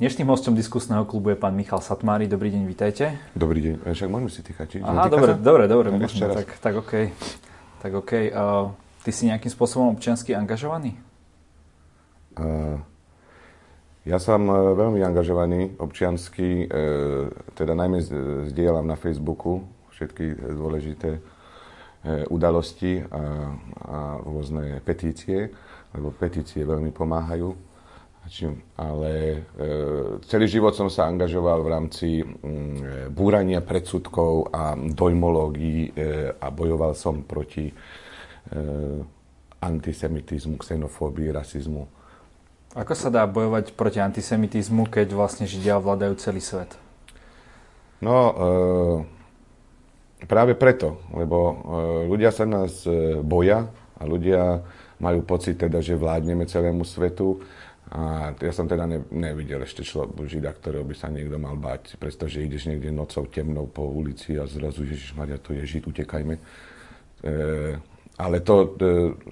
Dnešným 0.00 0.32
hostom 0.32 0.56
diskusného 0.56 1.04
klubu 1.04 1.28
je 1.28 1.36
pán 1.36 1.52
Michal 1.52 1.84
Satmári. 1.84 2.24
Dobrý 2.24 2.48
deň, 2.48 2.64
vítajte. 2.64 3.20
Dobrý 3.36 3.60
deň. 3.60 3.84
Však 3.84 4.08
môžeme 4.08 4.32
si 4.32 4.40
týkať. 4.40 4.80
Aha, 4.80 5.12
dobre, 5.12 5.36
dobre, 5.36 5.68
dobre, 5.68 5.92
tak, 5.92 6.08
tak, 6.16 6.48
tak 6.56 6.74
OK. 6.80 6.92
Tak 7.84 7.92
OK. 8.00 8.12
Uh, 8.32 8.72
ty 9.04 9.12
si 9.12 9.28
nejakým 9.28 9.52
spôsobom 9.52 9.92
občiansky 9.92 10.32
angažovaný? 10.32 10.96
Uh, 12.32 12.80
ja 14.08 14.16
som 14.16 14.40
uh, 14.48 14.72
veľmi 14.72 15.04
angažovaný 15.04 15.76
občiansky, 15.76 16.64
uh, 16.64 17.28
teda 17.52 17.76
najmä 17.76 18.00
zdieľam 18.48 18.88
na 18.88 18.96
Facebooku 18.96 19.68
všetky 19.92 20.32
dôležité 20.56 21.20
udalosti 22.32 23.04
a, 23.04 23.52
a 23.84 23.98
rôzne 24.24 24.80
petície, 24.80 25.52
lebo 25.92 26.08
petície 26.08 26.64
veľmi 26.64 26.88
pomáhajú 26.88 27.52
ale 28.78 29.12
e, 29.12 29.38
celý 30.30 30.46
život 30.46 30.70
som 30.70 30.86
sa 30.86 31.10
angažoval 31.10 31.66
v 31.66 31.72
rámci 31.72 32.08
mm, 32.22 33.10
búrania 33.10 33.58
predsudkov 33.58 34.54
a 34.54 34.78
dojmológií 34.78 35.90
e, 35.90 36.30
a 36.38 36.46
bojoval 36.54 36.94
som 36.94 37.26
proti 37.26 37.66
e, 37.66 37.74
antisemitizmu, 39.60 40.62
xenofóbii, 40.62 41.34
rasizmu. 41.34 41.84
Ako 42.78 42.94
sa 42.94 43.10
dá 43.10 43.26
bojovať 43.26 43.74
proti 43.74 43.98
antisemitizmu, 43.98 44.86
keď 44.86 45.10
vlastne 45.10 45.42
Židia 45.42 45.82
ovládajú 45.82 46.14
celý 46.22 46.38
svet? 46.38 46.78
No, 47.98 48.16
e, 48.30 48.34
práve 50.24 50.54
preto, 50.54 51.02
lebo 51.12 51.38
e, 51.50 51.54
ľudia 52.08 52.30
sa 52.30 52.46
nás 52.46 52.86
e, 52.86 53.18
boja 53.20 53.66
a 53.98 54.02
ľudia 54.06 54.62
majú 55.00 55.24
pocit 55.24 55.58
teda, 55.58 55.82
že 55.82 55.96
vládneme 55.96 56.46
celému 56.46 56.84
svetu 56.84 57.40
a 57.90 58.30
ja 58.38 58.52
som 58.54 58.70
teda 58.70 58.86
ne, 58.86 59.02
nevidel 59.10 59.66
ešte 59.66 59.82
človek 59.82 60.22
žida, 60.30 60.54
ktorého 60.54 60.86
by 60.86 60.94
sa 60.94 61.10
niekto 61.10 61.34
mal 61.42 61.58
bať. 61.58 61.98
Pretože 61.98 62.38
ideš 62.38 62.70
niekde 62.70 62.94
nocou 62.94 63.26
temnou 63.26 63.66
po 63.66 63.82
ulici 63.82 64.38
a 64.38 64.46
zrazu 64.46 64.86
Ježiš 64.86 65.18
Maria, 65.18 65.42
to 65.42 65.50
je 65.58 65.66
žid, 65.66 65.90
utekajme. 65.90 66.38
E, 66.38 67.32
ale 68.14 68.36
to 68.46 68.54
e, 68.62 68.66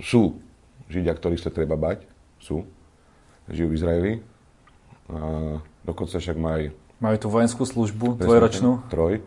sú 0.02 0.42
židia, 0.90 1.14
ktorých 1.14 1.38
sa 1.38 1.54
treba 1.54 1.78
bať. 1.78 2.02
Sú. 2.42 2.66
Žijú 3.46 3.66
v 3.70 3.76
Izraeli. 3.78 4.12
A 5.06 5.18
dokonca 5.86 6.18
však 6.18 6.34
majú... 6.34 6.74
Majú 6.98 7.16
tú 7.22 7.28
vojenskú 7.30 7.62
službu, 7.62 8.18
dvojročnú? 8.18 8.90
Troj. 8.90 9.22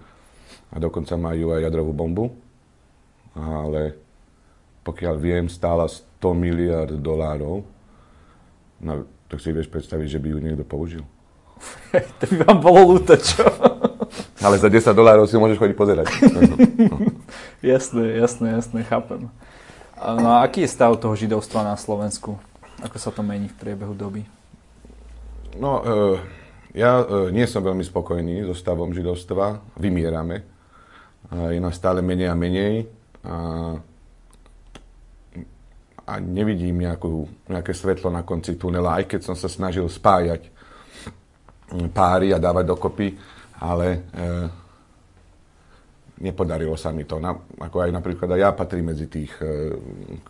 A 0.72 0.76
dokonca 0.76 1.16
majú 1.16 1.56
aj 1.56 1.72
jadrovú 1.72 1.96
bombu. 1.96 2.36
Ale 3.32 3.96
pokiaľ 4.84 5.16
viem, 5.16 5.48
stála 5.48 5.88
100 5.88 6.36
miliard 6.36 6.92
dolárov. 7.00 7.64
No, 8.82 8.94
tak 9.32 9.40
si 9.40 9.56
vieš 9.56 9.72
predstaviť, 9.72 10.08
že 10.12 10.20
by 10.20 10.28
ju 10.36 10.38
niekto 10.44 10.68
použil? 10.68 11.08
to 12.20 12.24
by 12.28 12.36
vám 12.44 12.60
bolo 12.60 13.00
ľúto, 13.00 13.16
čo? 13.16 13.48
Ale 14.44 14.60
za 14.60 14.68
10 14.68 14.92
dolárov 14.92 15.24
si 15.24 15.40
môžeš 15.40 15.56
chodiť 15.56 15.76
pozerať. 15.80 16.12
jasné, 17.64 18.20
jasné, 18.20 18.48
jasné, 18.60 18.80
chápem. 18.84 19.32
No 19.96 20.36
a 20.36 20.44
aký 20.44 20.68
je 20.68 20.74
stav 20.74 20.92
toho 21.00 21.16
židovstva 21.16 21.64
na 21.64 21.80
Slovensku? 21.80 22.36
Ako 22.84 22.98
sa 23.00 23.14
to 23.14 23.24
mení 23.24 23.48
v 23.48 23.56
priebehu 23.56 23.94
doby? 23.94 24.26
No, 25.56 25.80
e, 25.80 26.18
ja 26.74 27.06
e, 27.06 27.30
nie 27.30 27.46
som 27.46 27.62
veľmi 27.62 27.86
spokojný 27.86 28.50
so 28.50 28.58
stavom 28.58 28.92
židovstva. 28.92 29.62
Vymierame. 29.78 30.44
Je 31.32 31.62
nás 31.62 31.78
stále 31.78 32.02
menej 32.02 32.34
a 32.34 32.36
menej. 32.36 32.90
A 33.22 33.36
a 36.12 36.20
nevidím 36.20 36.84
nejakú, 36.84 37.24
nejaké 37.48 37.72
svetlo 37.72 38.12
na 38.12 38.28
konci 38.28 38.60
tunela, 38.60 39.00
aj 39.00 39.16
keď 39.16 39.32
som 39.32 39.36
sa 39.40 39.48
snažil 39.48 39.88
spájať 39.88 40.52
páry 41.96 42.36
a 42.36 42.44
dávať 42.44 42.68
dokopy, 42.68 43.16
ale 43.64 43.88
e, 43.96 44.00
nepodarilo 46.20 46.76
sa 46.76 46.92
mi 46.92 47.08
to. 47.08 47.16
Na, 47.16 47.32
ako 47.64 47.88
aj 47.88 47.92
napríklad 47.96 48.28
aj 48.36 48.42
ja 48.44 48.52
patrím 48.52 48.92
medzi 48.92 49.08
tých, 49.08 49.32
e, 49.40 49.72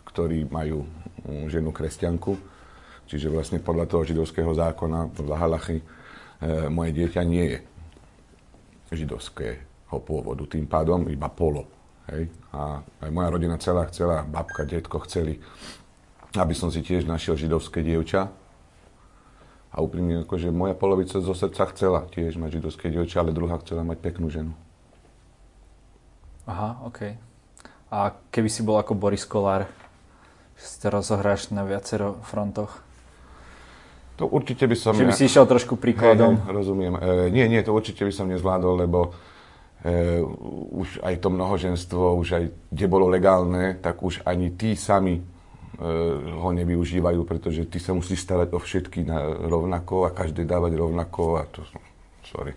ktorí 0.06 0.46
majú 0.46 0.86
ženu 1.50 1.74
kresťanku, 1.74 2.38
čiže 3.10 3.26
vlastne 3.26 3.58
podľa 3.58 3.90
toho 3.90 4.06
židovského 4.06 4.54
zákona, 4.54 5.10
podľa 5.18 5.36
halachy, 5.42 5.82
e, 5.82 5.84
moje 6.70 6.94
dieťa 6.94 7.22
nie 7.26 7.44
je 7.50 7.58
židovského 9.02 9.98
pôvodu, 10.06 10.46
tým 10.46 10.70
pádom 10.70 11.10
iba 11.10 11.26
polo 11.26 11.81
Hej? 12.12 12.28
A 12.52 12.84
aj 13.00 13.10
moja 13.10 13.28
rodina 13.32 13.56
celá 13.56 13.88
chcela, 13.88 14.22
babka, 14.28 14.68
detko 14.68 15.00
chceli, 15.08 15.40
aby 16.36 16.52
som 16.52 16.68
si 16.68 16.84
tiež 16.84 17.08
našiel 17.08 17.40
židovské 17.40 17.80
dievča. 17.80 18.28
A 19.72 19.80
úprimne, 19.80 20.28
akože 20.28 20.52
moja 20.52 20.76
polovica 20.76 21.16
zo 21.16 21.32
srdca 21.32 21.64
chcela 21.72 22.04
tiež 22.12 22.36
mať 22.36 22.60
židovské 22.60 22.92
dievča, 22.92 23.24
ale 23.24 23.32
druhá 23.32 23.56
chcela 23.64 23.80
mať 23.80 24.04
peknú 24.04 24.28
ženu. 24.28 24.52
Aha, 26.44 26.76
OK. 26.84 27.16
A 27.88 28.12
keby 28.28 28.48
si 28.52 28.60
bol 28.60 28.76
ako 28.76 28.92
Boris 28.92 29.24
Kolár, 29.24 29.64
že 30.60 30.64
si 30.68 30.76
to 30.76 30.92
rozohráš 30.92 31.48
na 31.48 31.64
viacero 31.64 32.20
frontoch? 32.28 32.84
To 34.20 34.28
určite 34.28 34.68
by 34.68 34.76
som... 34.76 34.92
Že 34.92 35.08
by 35.08 35.16
si 35.16 35.24
išiel 35.24 35.48
trošku 35.48 35.80
príkladom. 35.80 36.36
Hej, 36.44 36.52
rozumiem. 36.52 36.92
E, 37.00 37.32
nie, 37.32 37.48
nie, 37.48 37.64
to 37.64 37.72
určite 37.72 38.04
by 38.04 38.12
som 38.12 38.28
nezvládol, 38.28 38.84
lebo 38.84 39.16
Uh, 39.82 40.22
už 40.78 41.02
aj 41.02 41.18
to 41.18 41.28
mnohoženstvo, 41.34 42.14
už 42.22 42.28
aj 42.38 42.44
kde 42.70 42.86
bolo 42.86 43.10
legálne, 43.10 43.74
tak 43.82 43.98
už 43.98 44.22
ani 44.22 44.54
tí 44.54 44.78
sami 44.78 45.18
uh, 45.18 45.24
ho 46.38 46.54
nevyužívajú, 46.54 47.26
pretože 47.26 47.66
ty 47.66 47.82
sa 47.82 47.90
musíš 47.90 48.22
starať 48.22 48.54
o 48.54 48.62
všetky 48.62 49.02
na, 49.02 49.26
rovnako 49.26 50.06
a 50.06 50.14
každý 50.14 50.46
dávať 50.46 50.78
rovnako 50.78 51.42
a 51.42 51.50
to, 51.50 51.66
sorry. 52.30 52.54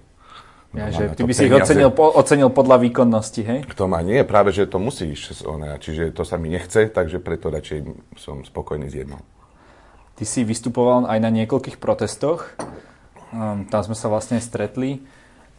Ja, 0.76 0.92
že 0.92 1.16
ty 1.16 1.24
by 1.24 1.34
si 1.34 1.48
ich 1.48 1.56
ocenil, 1.56 1.90
po, 1.96 2.12
ocenil 2.12 2.52
podľa 2.52 2.84
výkonnosti, 2.84 3.42
hej? 3.42 3.60
Kto 3.64 3.88
má 3.88 4.04
nie, 4.04 4.22
práve 4.28 4.52
že 4.52 4.68
to 4.68 4.76
musíš, 4.76 5.48
one, 5.48 5.80
čiže 5.80 6.12
to 6.12 6.28
sa 6.28 6.36
mi 6.36 6.52
nechce, 6.52 6.92
takže 6.92 7.24
preto 7.24 7.48
radšej 7.48 7.80
som 8.20 8.44
spokojný 8.44 8.92
s 8.92 9.02
jednou. 9.02 9.24
Ty 10.20 10.24
si 10.28 10.44
vystupoval 10.44 11.08
aj 11.08 11.20
na 11.24 11.32
niekoľkých 11.32 11.80
protestoch, 11.80 12.54
um, 13.32 13.64
tam 13.66 13.82
sme 13.82 13.96
sa 13.96 14.12
vlastne 14.12 14.38
stretli. 14.38 15.02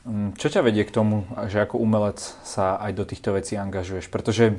Mm, 0.07 0.39
čo 0.39 0.47
ťa 0.47 0.63
vedie 0.63 0.87
k 0.87 0.95
tomu, 0.95 1.27
že 1.51 1.67
ako 1.67 1.83
umelec 1.83 2.23
sa 2.47 2.79
aj 2.79 2.93
do 2.95 3.03
týchto 3.03 3.35
vecí 3.35 3.59
angažuješ? 3.59 4.07
Pretože 4.07 4.55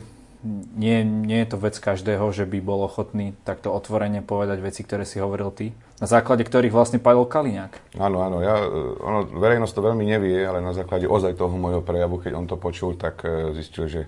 nie, 0.77 1.01
nie 1.01 1.39
je 1.41 1.49
to 1.49 1.57
vec 1.57 1.73
každého, 1.79 2.29
že 2.29 2.45
by 2.45 2.59
bol 2.61 2.85
ochotný 2.85 3.33
takto 3.41 3.73
otvorene 3.73 4.21
povedať 4.21 4.61
veci, 4.61 4.85
ktoré 4.85 5.01
si 5.07 5.17
hovoril 5.17 5.49
ty, 5.49 5.73
na 5.97 6.05
základe 6.05 6.45
ktorých 6.45 6.75
vlastne 6.75 7.01
padol 7.01 7.25
Kaliňák. 7.25 7.97
Áno, 7.97 8.21
áno, 8.21 8.37
ja, 8.43 8.59
ono, 9.01 9.25
verejnosť 9.25 9.73
to 9.73 9.81
veľmi 9.81 10.05
nevie, 10.05 10.37
ale 10.45 10.61
na 10.61 10.77
základe 10.77 11.09
ozaj 11.09 11.39
toho 11.39 11.55
môjho 11.57 11.81
prejavu, 11.81 12.21
keď 12.21 12.37
on 12.37 12.45
to 12.45 12.59
počul, 12.59 12.93
tak 12.93 13.25
e, 13.25 13.55
zistil, 13.57 13.89
že 13.89 14.01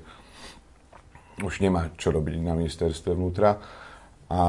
už 1.41 1.63
nemá 1.63 1.89
čo 1.97 2.13
robiť 2.13 2.43
na 2.43 2.53
ministerstve 2.53 3.15
vnútra. 3.15 3.57
A 4.29 4.41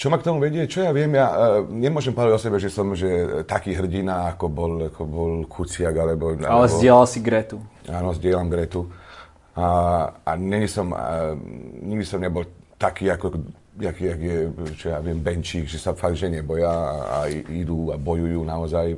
čo 0.00 0.08
ma 0.08 0.16
k 0.16 0.24
tomu 0.24 0.40
vedie? 0.40 0.64
Čo 0.64 0.88
ja 0.88 0.96
viem? 0.96 1.12
Ja 1.12 1.28
uh, 1.28 1.36
nemôžem 1.68 2.16
povedať 2.16 2.32
o 2.32 2.40
sebe, 2.40 2.56
že 2.56 2.72
som 2.72 2.96
že 2.96 3.44
taký 3.44 3.76
hrdina, 3.76 4.32
ako 4.32 4.48
bol, 4.48 4.72
ako 4.88 5.02
bol 5.04 5.32
Kuciak, 5.44 5.92
alebo... 5.92 6.40
Ale 6.40 6.48
alebo, 6.48 6.72
zdieľal 6.72 7.04
si 7.04 7.20
Gretu. 7.20 7.60
Áno, 7.84 8.16
zdieľam 8.16 8.48
Gretu. 8.48 8.88
A, 9.60 9.68
a 10.24 10.30
není 10.40 10.72
som, 10.72 10.96
uh, 10.96 11.36
nikdy 11.84 12.08
som 12.08 12.16
nebol 12.16 12.48
taký, 12.80 13.12
ako 13.12 13.44
jak, 13.76 14.00
jak 14.00 14.20
je, 14.24 14.38
čo 14.80 14.88
ja 14.88 15.04
viem, 15.04 15.20
Benčík, 15.20 15.68
že 15.68 15.76
sa 15.76 15.92
fakt, 15.92 16.16
že 16.16 16.32
neboja 16.32 16.72
a, 16.72 16.96
a 17.04 17.18
idú 17.52 17.92
a 17.92 18.00
bojujú 18.00 18.40
naozaj. 18.40 18.96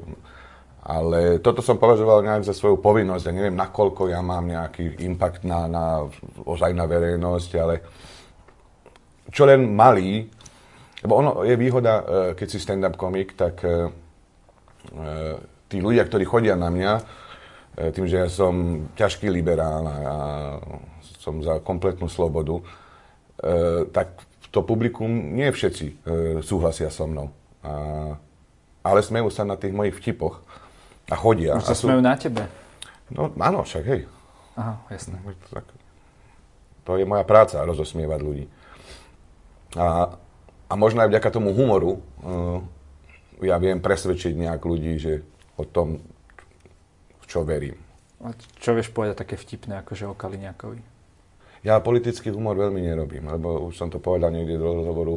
Ale 0.87 1.43
toto 1.43 1.67
som 1.67 1.83
považoval 1.83 2.23
nejak 2.23 2.47
za 2.47 2.55
svoju 2.55 2.79
povinnosť. 2.79 3.27
Ja 3.27 3.35
neviem, 3.35 3.59
nakoľko 3.59 4.07
ja 4.07 4.23
mám 4.23 4.47
nejaký 4.47 5.03
impact 5.03 5.43
na, 5.43 5.67
na, 5.67 6.07
ozaj 6.47 6.71
na 6.79 6.87
verejnosť, 6.87 7.51
ale 7.59 7.75
čo 9.35 9.51
len 9.51 9.67
malý, 9.67 10.31
lebo 11.03 11.13
ono 11.19 11.43
je 11.43 11.55
výhoda, 11.59 11.95
e, 11.99 12.05
keď 12.39 12.47
si 12.49 12.59
stand-up 12.63 12.95
komik, 12.95 13.35
tak 13.35 13.67
e, 13.67 13.69
e, 13.69 13.79
tí 15.67 15.83
ľudia, 15.83 16.07
ktorí 16.07 16.23
chodia 16.23 16.55
na 16.55 16.71
mňa, 16.71 16.93
tým, 17.73 18.05
že 18.05 18.21
ja 18.21 18.29
som 18.29 18.85
ťažký 19.01 19.33
liberál 19.33 19.81
a 19.89 20.05
som 21.17 21.41
za 21.41 21.57
kompletnú 21.65 22.05
slobodu, 22.05 22.61
tak 23.97 24.13
to 24.53 24.61
publikum 24.61 25.09
nie 25.09 25.49
všetci 25.49 26.05
súhlasia 26.45 26.93
so 26.93 27.09
mnou. 27.09 27.33
ale 28.85 29.01
smejú 29.01 29.33
sa 29.33 29.49
na 29.49 29.57
tých 29.57 29.73
mojich 29.73 29.97
vtipoch 29.97 30.45
a 31.09 31.17
chodia. 31.17 31.57
Už 31.57 31.65
sa 31.65 31.73
sú... 31.73 31.89
na 31.89 32.13
tebe? 32.13 32.45
No 33.09 33.33
áno, 33.41 33.65
však 33.65 33.85
hej. 33.89 34.05
Aha, 34.53 34.77
jasné. 34.93 35.17
Tak, 35.49 35.65
to 36.85 37.01
je 37.01 37.09
moja 37.09 37.25
práca, 37.25 37.65
rozosmievať 37.65 38.21
ľudí. 38.21 38.45
A 39.81 40.13
a 40.73 40.75
možno 40.81 41.05
aj 41.05 41.13
vďaka 41.13 41.29
tomu 41.29 41.53
humoru 41.53 42.01
uh, 42.25 42.65
ja 43.45 43.59
viem 43.59 43.83
presvedčiť 43.83 44.39
nejak 44.39 44.63
ľudí, 44.63 44.97
že 44.97 45.21
o 45.59 45.69
tom, 45.69 46.01
v 47.21 47.25
čo 47.29 47.45
verím. 47.45 47.77
A 48.23 48.31
čo 48.63 48.73
vieš 48.73 48.95
povedať 48.95 49.27
také 49.27 49.35
vtipné, 49.35 49.83
akože 49.83 50.07
o 50.07 50.15
Kaliňákovi? 50.15 50.81
Ja 51.67 51.83
politický 51.83 52.31
humor 52.31 52.55
veľmi 52.59 52.83
nerobím, 52.83 53.27
lebo 53.27 53.67
už 53.71 53.75
som 53.79 53.91
to 53.91 53.99
povedal 54.03 54.31
niekde 54.31 54.59
do 54.59 54.67
rozhovoru. 54.83 55.17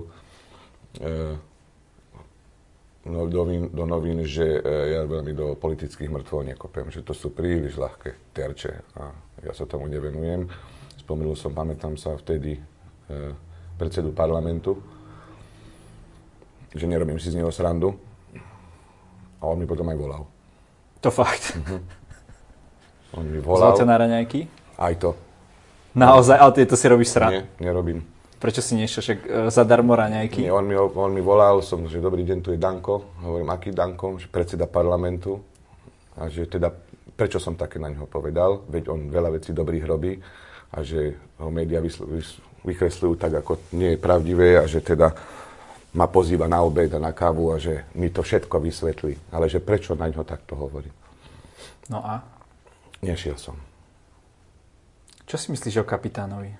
No, 3.05 3.29
do, 3.29 3.45
novín, 3.45 3.69
do 3.69 3.85
novín, 3.85 4.25
že 4.25 4.57
e, 4.65 4.97
ja 4.97 5.05
veľmi 5.05 5.37
do 5.37 5.53
politických 5.53 6.09
mŕtvol 6.09 6.57
nekopem, 6.57 6.89
že 6.89 7.05
to 7.05 7.13
sú 7.13 7.29
príliš 7.29 7.77
ľahké 7.77 8.33
terče 8.33 8.81
a 8.97 9.13
ja 9.45 9.53
sa 9.53 9.69
tomu 9.69 9.85
nevenujem. 9.85 10.49
Spomenul 11.05 11.37
som, 11.37 11.53
pamätám 11.53 12.01
sa 12.01 12.17
vtedy 12.17 12.57
e, 12.57 12.61
predsedu 13.77 14.09
parlamentu, 14.09 14.81
že 16.75 16.85
nerobím 16.85 17.17
si 17.17 17.31
z 17.31 17.39
neho 17.39 17.49
srandu 17.49 17.95
a 19.39 19.47
on 19.47 19.57
mi 19.57 19.65
potom 19.65 19.87
aj 19.87 19.97
volal. 19.97 20.23
To 21.01 21.09
fakt. 21.09 21.55
Mhm. 21.55 21.79
On 23.15 23.23
mi 23.23 23.39
volal. 23.39 23.79
Ťa 23.79 23.87
na 23.87 23.95
raňajky? 23.95 24.39
Aj 24.75 24.91
to. 24.99 25.15
Naozaj, 25.95 26.35
ale 26.35 26.51
ty 26.51 26.67
to 26.67 26.75
si 26.75 26.85
robíš 26.91 27.15
srandu. 27.15 27.47
Nie, 27.47 27.71
nerobím. 27.71 28.03
Prečo 28.35 28.59
si 28.59 28.75
nešiel 28.75 29.01
však 29.01 29.19
e, 29.23 29.27
zadarmo 29.47 29.95
raňajky? 29.95 30.43
Nie, 30.43 30.51
on 30.51 30.67
mi, 30.67 30.75
on 30.75 31.11
mi 31.15 31.23
volal, 31.23 31.63
som, 31.63 31.87
že 31.87 32.03
dobrý 32.03 32.27
deň, 32.27 32.37
tu 32.43 32.51
je 32.51 32.59
Danko. 32.59 33.15
Hovorím, 33.23 33.47
aký 33.55 33.71
Danko? 33.71 34.19
Že 34.19 34.27
predseda 34.27 34.67
parlamentu. 34.67 35.39
A 36.19 36.27
že 36.27 36.43
teda, 36.43 36.67
prečo 37.15 37.39
som 37.39 37.55
také 37.55 37.79
na 37.79 37.87
ňo 37.87 38.11
povedal? 38.11 38.67
Veď 38.67 38.91
on 38.91 39.07
veľa 39.07 39.39
vecí 39.39 39.55
dobrých 39.55 39.85
robí. 39.87 40.19
A 40.75 40.83
že 40.83 41.15
ho 41.39 41.47
médiá 41.47 41.79
vysl, 41.79 42.03
vys, 42.03 42.35
vykresľujú 42.67 43.15
tak, 43.15 43.39
ako 43.39 43.71
nie 43.79 43.95
je 43.95 43.99
pravdivé. 44.03 44.59
A 44.59 44.67
že 44.67 44.83
teda 44.83 45.15
ma 45.95 46.11
pozýva 46.11 46.51
na 46.51 46.59
obed 46.59 46.91
a 46.91 46.99
na 46.99 47.15
kávu 47.15 47.55
a 47.55 47.57
že 47.57 47.87
mi 47.95 48.11
to 48.11 48.19
všetko 48.19 48.59
vysvetlí. 48.59 49.31
Ale 49.31 49.47
že 49.47 49.63
prečo 49.63 49.95
na 49.95 50.11
ňo 50.11 50.27
takto 50.27 50.59
hovorí? 50.59 50.91
No 51.87 52.03
a? 52.03 52.19
Nešiel 52.99 53.39
som. 53.39 53.55
Čo 55.25 55.39
si 55.39 55.47
myslíš 55.55 55.81
o 55.81 55.87
kapitánovi? 55.87 56.51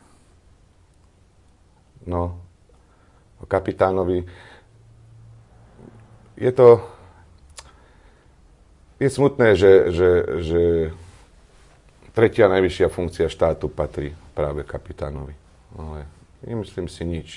No, 2.08 2.40
o 3.44 3.46
kapitánovi. 3.46 4.24
Je 6.40 6.52
to... 6.56 6.80
Je 8.96 9.12
smutné, 9.12 9.60
že, 9.60 9.92
že, 9.92 10.10
že 10.40 10.62
tretia 12.16 12.48
najvyššia 12.48 12.88
funkcia 12.88 13.28
štátu 13.28 13.68
patrí 13.68 14.16
práve 14.32 14.64
kapitánovi. 14.64 15.36
Ale 15.76 16.08
nemyslím 16.48 16.88
si 16.88 17.04
nič. 17.04 17.30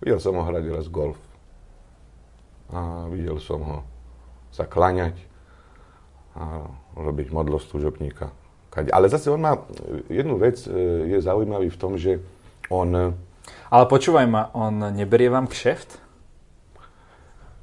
Videl 0.00 0.20
som 0.20 0.36
ho 0.36 0.42
hrať 0.44 0.64
raz 0.72 0.86
golf. 0.88 1.20
A 2.72 3.06
videl 3.08 3.38
som 3.38 3.60
ho 3.62 3.78
sa 4.50 4.66
klaňať 4.66 5.16
a 6.36 6.68
robiť 6.96 7.32
modlo 7.32 7.56
služobníka. 7.60 8.32
Ale 8.76 9.08
zase 9.08 9.32
on 9.32 9.40
má 9.40 9.56
jednu 10.12 10.36
vec, 10.36 10.60
e, 10.68 10.72
je 11.16 11.18
zaujímavý 11.24 11.72
v 11.72 11.80
tom, 11.80 11.96
že 11.96 12.20
on 12.68 13.16
ale 13.70 13.84
počúvaj 13.90 14.26
ma, 14.26 14.42
on 14.54 14.94
neberie 14.94 15.30
vám 15.30 15.50
kšeft? 15.50 15.98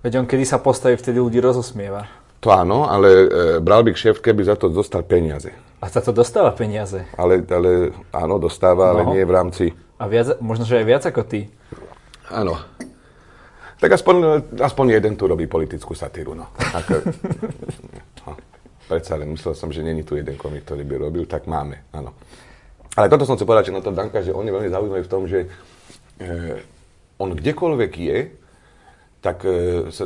Veď 0.03 0.19
on 0.19 0.27
kedy 0.27 0.43
sa 0.43 0.59
postaví, 0.59 0.99
vtedy 0.99 1.19
ľudí 1.19 1.39
rozosmieva. 1.39 2.11
To 2.43 2.51
áno, 2.51 2.91
ale 2.91 3.07
e, 3.07 3.25
bral 3.63 3.87
by 3.87 3.95
kšeft, 3.95 4.19
keby 4.19 4.43
za 4.43 4.59
to 4.59 4.67
dostal 4.67 4.99
peniaze. 4.99 5.55
A 5.79 5.87
za 5.87 6.03
to 6.03 6.11
dostáva 6.11 6.51
peniaze? 6.51 7.07
Ale, 7.15 7.39
ale 7.47 7.95
áno, 8.11 8.35
dostáva, 8.35 8.91
no. 8.91 8.99
ale 8.99 9.01
nie 9.15 9.23
v 9.23 9.31
rámci... 9.31 9.63
A 9.95 10.11
viac, 10.11 10.35
možno, 10.43 10.67
že 10.67 10.83
aj 10.83 10.85
viac 10.87 11.03
ako 11.07 11.23
ty. 11.23 11.47
Áno. 12.33 12.57
Tak 13.77 13.99
aspoň, 13.99 14.15
aspoň 14.57 14.85
jeden 14.97 15.13
tu 15.13 15.27
robí 15.27 15.45
politickú 15.45 15.93
satíru, 15.93 16.33
no. 16.33 16.49
Ako, 16.57 16.93
no. 18.25 18.31
Predsa 18.89 19.15
len 19.21 19.31
myslel 19.37 19.53
som, 19.53 19.69
že 19.69 19.85
není 19.85 20.01
tu 20.01 20.17
jeden 20.17 20.35
komik, 20.35 20.65
ktorý 20.65 20.83
by 20.83 20.95
robil, 20.97 21.23
tak 21.29 21.45
máme, 21.45 21.85
áno. 21.93 22.15
Ale 22.93 23.09
toto 23.09 23.25
som 23.25 23.37
chcel 23.37 23.49
povedať, 23.49 23.69
že 23.69 23.77
na 23.77 23.85
tom 23.85 23.97
Danka, 23.97 24.21
že 24.21 24.35
on 24.35 24.45
je 24.45 24.53
veľmi 24.53 24.69
zaujímavý 24.69 25.03
v 25.05 25.11
tom, 25.11 25.25
že 25.25 25.49
Eh, 26.21 26.61
on 27.17 27.33
kdekoľvek 27.33 27.93
je, 27.97 28.17
tak 29.23 29.41
eh, 29.49 29.89
sa, 29.89 30.05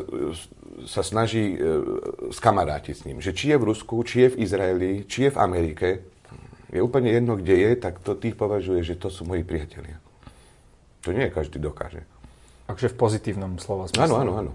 sa 0.87 1.01
snaží 1.03 1.55
eh, 1.55 1.61
skamarátiť 2.31 2.95
s 2.95 3.05
ním. 3.05 3.19
Že 3.19 3.31
či 3.35 3.45
je 3.51 3.57
v 3.59 3.67
Rusku, 3.67 3.95
či 4.07 4.23
je 4.23 4.29
v 4.31 4.39
Izraeli, 4.47 4.91
či 5.03 5.27
je 5.27 5.31
v 5.35 5.41
Amerike, 5.41 5.87
je 6.71 6.83
úplne 6.83 7.11
jedno, 7.11 7.39
kde 7.39 7.55
je, 7.55 7.71
tak 7.79 7.99
to 8.03 8.15
tých 8.15 8.35
považuje, 8.35 8.83
že 8.83 8.99
to 8.99 9.07
sú 9.07 9.23
moji 9.23 9.43
priatelia. 9.43 9.99
To 11.07 11.15
nie 11.15 11.31
každý 11.31 11.63
dokáže. 11.63 12.03
Takže 12.67 12.91
v 12.91 12.95
pozitívnom 12.99 13.51
slova 13.63 13.87
zmysle. 13.87 14.03
Áno, 14.03 14.15
áno, 14.19 14.33
áno. 14.35 14.51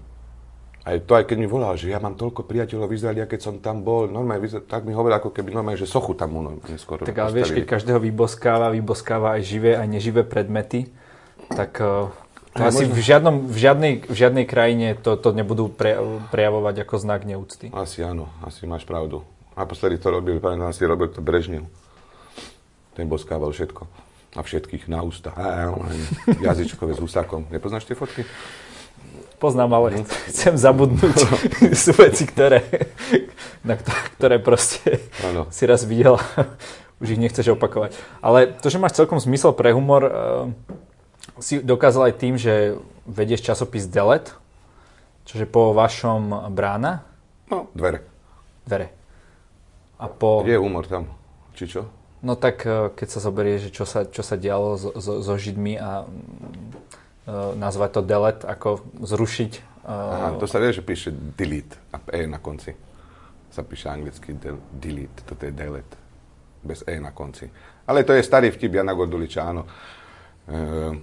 Aj 0.83 0.99
to, 0.99 1.15
aj 1.15 1.31
keď 1.31 1.37
mi 1.39 1.47
volal, 1.47 1.79
že 1.79 1.87
ja 1.87 1.97
mám 1.97 2.19
toľko 2.19 2.43
priateľov 2.43 2.91
v 2.91 2.95
Izraeli, 2.99 3.23
a 3.23 3.27
keď 3.27 3.39
som 3.39 3.55
tam 3.63 3.87
bol, 3.87 4.11
normálne, 4.11 4.43
tak 4.67 4.83
mi 4.83 4.91
hovoril, 4.91 5.15
ako 5.15 5.31
keby 5.31 5.55
normálne, 5.55 5.79
že 5.79 5.87
sochu 5.87 6.11
tam 6.11 6.35
mu 6.35 6.59
skoro 6.75 7.07
Tak 7.07 7.15
ale 7.15 7.31
vieš, 7.31 7.55
keď 7.55 7.65
každého 7.79 8.03
vyboskáva, 8.03 8.67
vyboskáva 8.75 9.39
aj 9.39 9.41
živé, 9.47 9.79
aj 9.79 9.87
neživé 9.87 10.27
predmety, 10.27 10.91
tak 11.55 11.79
uh, 11.79 12.11
asi 12.51 12.83
v, 12.83 12.99
žiadnom, 12.99 13.47
v, 13.47 13.57
žiadnej, 13.57 13.93
v 14.05 14.15
žiadnej 14.15 14.45
krajine 14.45 14.87
to, 14.99 15.15
to 15.15 15.31
nebudú 15.31 15.71
pre, 15.71 15.95
prejavovať 16.35 16.83
ako 16.83 16.95
znak 16.99 17.23
neúcty. 17.23 17.71
Asi 17.71 18.03
áno, 18.03 18.27
asi 18.43 18.67
máš 18.67 18.83
pravdu. 18.83 19.23
Naposledy 19.55 19.97
to 20.03 20.11
robil, 20.11 20.43
pamätám 20.43 20.75
si, 20.75 20.83
robil 20.83 21.09
to 21.09 21.23
Brežnev. 21.23 21.63
Ten 22.93 23.07
boskával 23.07 23.49
všetko. 23.55 23.87
A 24.33 24.41
všetkých 24.41 24.89
na 24.89 25.05
ústa. 25.05 25.29
Jazyčkové 26.41 26.97
s 26.97 26.99
husákom. 26.99 27.45
Nepoznáš 27.53 27.85
tie 27.85 27.93
fotky? 27.93 28.25
Poznám, 29.37 29.75
ale 29.75 30.01
no. 30.01 30.07
chcem 30.31 30.55
zabudnúť. 30.55 31.17
Sú 31.83 31.93
veci, 31.99 32.23
ktoré, 32.25 32.63
na 33.61 33.75
ktoré 33.77 34.39
proste 34.39 35.03
ano. 35.21 35.51
si 35.51 35.67
raz 35.67 35.83
videl 35.83 36.17
už 37.03 37.19
ich 37.19 37.21
nechceš 37.21 37.51
opakovať. 37.59 37.99
Ale 38.23 38.55
to, 38.63 38.71
že 38.71 38.79
máš 38.79 38.95
celkom 38.95 39.19
zmysel 39.19 39.51
pre 39.51 39.75
humor, 39.75 40.07
uh, 40.07 40.11
si 41.43 41.59
dokázal 41.59 42.09
aj 42.09 42.13
tým, 42.15 42.39
že 42.39 42.79
vedieš 43.03 43.43
časopis 43.43 43.91
Delet, 43.91 44.31
čože 45.27 45.43
po 45.43 45.75
vašom 45.75 46.55
brána? 46.55 47.03
No, 47.51 47.67
dvere. 47.75 48.07
Dvere. 48.63 48.95
A 49.99 50.07
po... 50.07 50.47
Kde 50.47 50.55
je 50.55 50.63
humor 50.63 50.87
tam? 50.87 51.11
Či 51.59 51.67
čo? 51.67 51.81
No 52.23 52.39
tak 52.39 52.63
e, 52.63 52.87
keď 52.95 53.07
sa 53.11 53.19
zoberie, 53.19 53.59
že 53.59 53.69
čo 53.69 53.83
sa, 53.83 54.07
čo 54.07 54.23
sa 54.23 54.39
dialo 54.39 54.79
so, 54.79 54.89
so, 54.95 55.19
so 55.19 55.35
Židmi 55.35 55.75
a 55.75 56.07
uh, 56.07 57.51
nazvať 57.59 57.99
to 57.99 58.01
delete, 58.07 58.43
ako 58.47 58.79
zrušiť. 59.03 59.83
Uh... 59.83 59.91
Aha, 59.91 60.27
to 60.39 60.47
sa 60.47 60.63
vie, 60.63 60.71
že 60.71 60.79
píše 60.79 61.11
delete 61.11 61.75
a 61.91 61.99
e 62.15 62.23
na 62.23 62.39
konci. 62.39 62.71
Sa 63.51 63.67
píše 63.67 63.91
anglicky 63.91 64.39
del, 64.39 64.55
delete, 64.71 65.19
toto 65.27 65.43
je 65.43 65.51
delete. 65.51 65.99
Bez 66.63 66.87
e 66.87 66.95
na 66.95 67.11
konci. 67.11 67.51
Ale 67.83 68.07
to 68.07 68.15
je 68.15 68.23
starý 68.23 68.55
vtip 68.55 68.71
Jana 68.71 68.95
Gorduliča, 68.95 69.43
áno. 69.43 69.67
Uh, 70.47 70.95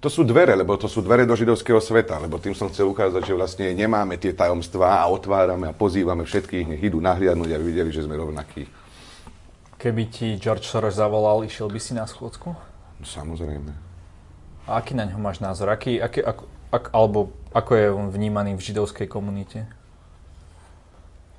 to 0.00 0.08
sú 0.08 0.24
dvere, 0.24 0.56
lebo 0.56 0.76
to 0.80 0.88
sú 0.88 1.04
dvere 1.04 1.28
do 1.28 1.36
židovského 1.36 1.80
sveta, 1.80 2.16
lebo 2.16 2.40
tým 2.40 2.56
som 2.56 2.72
chcel 2.72 2.88
ukázať, 2.88 3.20
že 3.20 3.36
vlastne 3.36 3.66
nemáme 3.72 4.16
tie 4.16 4.32
tajomstvá 4.32 5.00
a 5.00 5.08
otvárame 5.12 5.68
a 5.68 5.76
pozývame 5.76 6.24
všetkých, 6.24 6.76
nech 6.76 6.82
idú 6.84 7.04
nahliadnúť, 7.04 7.52
aby 7.52 7.64
videli, 7.68 7.92
že 7.92 8.08
sme 8.08 8.16
rovnakí. 8.16 8.79
Keby 9.80 10.02
ti 10.12 10.36
George 10.36 10.68
Soros 10.68 11.00
zavolal, 11.00 11.48
išiel 11.48 11.72
by 11.72 11.80
si 11.80 11.96
na 11.96 12.04
schôdzku? 12.04 12.52
No, 13.00 13.04
samozrejme. 13.04 13.72
A 14.68 14.76
aký 14.76 14.92
na 14.92 15.08
ňo 15.08 15.16
máš 15.16 15.40
názor? 15.40 15.72
Aký, 15.72 15.96
aký, 15.96 16.20
ak, 16.20 16.44
ak, 16.68 16.84
alebo 16.92 17.32
ako 17.56 17.72
je 17.72 17.86
on 17.88 18.12
vnímaný 18.12 18.60
v 18.60 18.64
židovskej 18.70 19.08
komunite? 19.08 19.64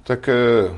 Tak 0.09 0.25
e, 0.25 0.73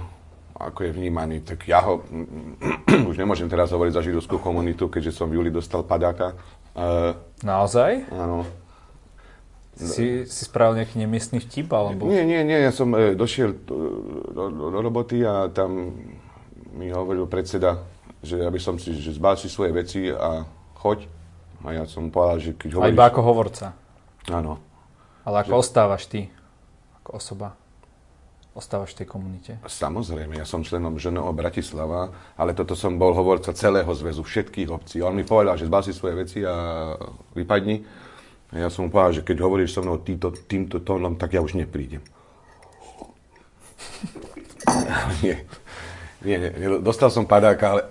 ako 0.59 0.79
je 0.83 0.91
vnímaný, 0.91 1.39
tak 1.47 1.63
ja 1.63 1.79
ho, 1.79 2.03
už 3.09 3.15
nemôžem 3.15 3.47
teraz 3.47 3.71
hovoriť 3.71 3.95
za 3.95 4.03
židovskú 4.03 4.43
komunitu, 4.43 4.91
keďže 4.91 5.23
som 5.23 5.31
v 5.31 5.39
júli 5.39 5.49
dostal 5.49 5.87
padáka, 5.87 6.35
Uh, 6.73 7.13
Naozaj? 7.45 8.09
Áno. 8.09 8.49
Si, 9.77 10.25
si 10.25 10.41
spravil 10.45 10.81
nejaký 10.81 10.97
nemiestný 11.01 11.37
vtip? 11.41 11.69
Alebo... 11.69 12.09
Nie, 12.09 12.25
nie, 12.25 12.41
nie. 12.45 12.57
Ja 12.61 12.73
som 12.73 12.93
e, 12.93 13.13
došiel 13.17 13.57
do, 13.65 13.77
do, 14.29 14.43
do 14.49 14.79
roboty 14.81 15.21
a 15.25 15.49
tam 15.49 15.97
mi 16.73 16.89
hovoril 16.89 17.29
predseda, 17.29 17.85
že 18.19 18.41
aby 18.41 18.59
som 18.59 18.75
si, 18.81 18.93
že 18.97 19.15
zbal 19.15 19.37
si 19.37 19.47
svoje 19.47 19.71
veci 19.73 20.09
a 20.09 20.45
choď. 20.81 21.05
A 21.63 21.71
ja 21.71 21.83
som 21.87 22.11
povedal, 22.11 22.37
že 22.43 22.51
keď 22.59 22.69
hovoríš... 22.75 22.91
A 22.91 22.95
iba 22.95 23.05
ako 23.07 23.21
hovorca? 23.23 23.65
Áno. 24.27 24.59
Ale 25.23 25.47
ako 25.47 25.55
že... 25.55 25.59
ostávaš 25.63 26.03
ty? 26.11 26.27
Ako 26.99 27.21
osoba? 27.21 27.55
ostávaš 28.53 28.93
v 28.93 28.97
tej 29.03 29.07
komunite? 29.09 29.51
Samozrejme, 29.65 30.37
ja 30.37 30.45
som 30.45 30.61
členom 30.61 30.93
ŽNO 31.01 31.33
Bratislava, 31.33 32.13
ale 32.37 32.53
toto 32.53 32.77
som 32.77 33.01
bol 33.01 33.13
hovorca 33.17 33.49
celého 33.53 33.89
zväzu, 33.89 34.21
všetkých 34.21 34.69
obcí. 34.69 35.01
On 35.01 35.13
mi 35.13 35.25
povedal, 35.25 35.57
že 35.57 35.65
zbal 35.65 35.81
si 35.81 35.93
svoje 35.93 36.15
veci 36.21 36.39
a 36.45 36.93
vypadni. 37.33 37.81
A 38.53 38.61
ja 38.61 38.69
som 38.69 38.85
mu 38.85 38.93
povedal, 38.93 39.21
že 39.21 39.25
keď 39.25 39.37
hovoríš 39.41 39.73
so 39.73 39.81
mnou 39.81 39.97
týmto, 40.05 40.29
týmto 40.45 40.85
tónom, 40.85 41.17
tak 41.17 41.33
ja 41.33 41.41
už 41.41 41.57
neprídem. 41.57 42.05
nie, 45.25 45.33
nie, 46.23 46.37
nie, 46.39 46.79
dostal 46.79 47.11
som 47.11 47.27
padáka, 47.27 47.77
ale 47.77 47.81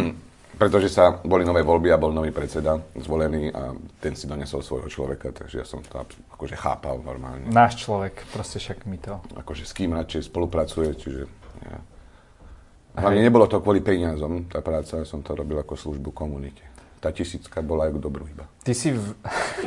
pretože 0.60 0.92
sa 0.92 1.16
boli 1.24 1.48
nové 1.48 1.64
voľby 1.64 1.88
a 1.88 1.96
bol 1.96 2.12
nový 2.12 2.28
predseda 2.30 2.76
zvolený 3.00 3.48
a 3.48 3.72
ten 3.96 4.12
si 4.12 4.28
donesol 4.28 4.60
svojho 4.60 4.92
človeka, 4.92 5.32
takže 5.32 5.64
ja 5.64 5.66
som 5.66 5.80
to 5.80 6.04
akože 6.36 6.56
chápal 6.60 7.00
normálne. 7.00 7.48
Náš 7.48 7.80
človek, 7.80 8.28
proste 8.28 8.60
však 8.60 8.84
mi 8.84 9.00
to. 9.00 9.16
Akože 9.40 9.64
s 9.64 9.72
kým 9.72 9.96
radšej 9.96 10.28
spolupracuje, 10.28 10.92
čiže 11.00 11.22
ja. 11.64 11.78
Hlavne 12.90 13.22
nebolo 13.22 13.46
to 13.46 13.62
kvôli 13.62 13.80
peniazom, 13.80 14.50
tá 14.50 14.60
práca, 14.60 15.00
ja 15.00 15.06
som 15.06 15.24
to 15.24 15.32
robil 15.32 15.56
ako 15.62 15.78
službu 15.78 16.10
komunite. 16.12 16.66
Tá 17.00 17.08
tisícka 17.08 17.64
bola 17.64 17.88
aj 17.88 17.96
k 17.96 18.02
dobru 18.02 18.28
iba. 18.28 18.44
Ty 18.60 18.76
si 18.76 18.92
v, 18.92 19.16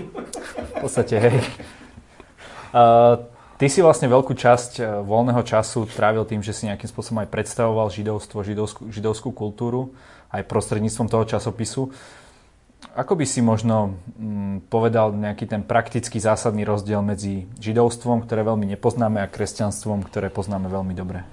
v 0.70 0.74
podstate, 0.78 1.18
hej, 1.18 1.42
Uh, 2.74 3.22
ty 3.64 3.72
si 3.72 3.80
vlastne 3.80 4.12
veľkú 4.12 4.36
časť 4.36 4.72
uh, 4.84 4.86
voľného 5.08 5.40
času 5.48 5.88
trávil 5.88 6.28
tým, 6.28 6.44
že 6.44 6.52
si 6.52 6.68
nejakým 6.68 6.92
spôsobom 6.92 7.24
aj 7.24 7.32
predstavoval 7.32 7.88
židovstvo, 7.88 8.44
židovskú, 8.44 8.92
židovskú 8.92 9.32
kultúru, 9.32 9.96
aj 10.36 10.44
prostredníctvom 10.52 11.08
toho 11.08 11.24
časopisu. 11.24 11.96
Ako 12.92 13.16
by 13.16 13.24
si 13.24 13.40
možno 13.40 13.96
mm, 14.20 14.68
povedal 14.68 15.16
nejaký 15.16 15.48
ten 15.48 15.64
praktický 15.64 16.20
zásadný 16.20 16.68
rozdiel 16.68 17.00
medzi 17.00 17.48
židovstvom, 17.64 18.28
ktoré 18.28 18.44
veľmi 18.44 18.68
nepoznáme, 18.76 19.24
a 19.24 19.32
kresťanstvom, 19.32 20.04
ktoré 20.12 20.28
poznáme 20.28 20.68
veľmi 20.68 20.92
dobre? 20.92 21.24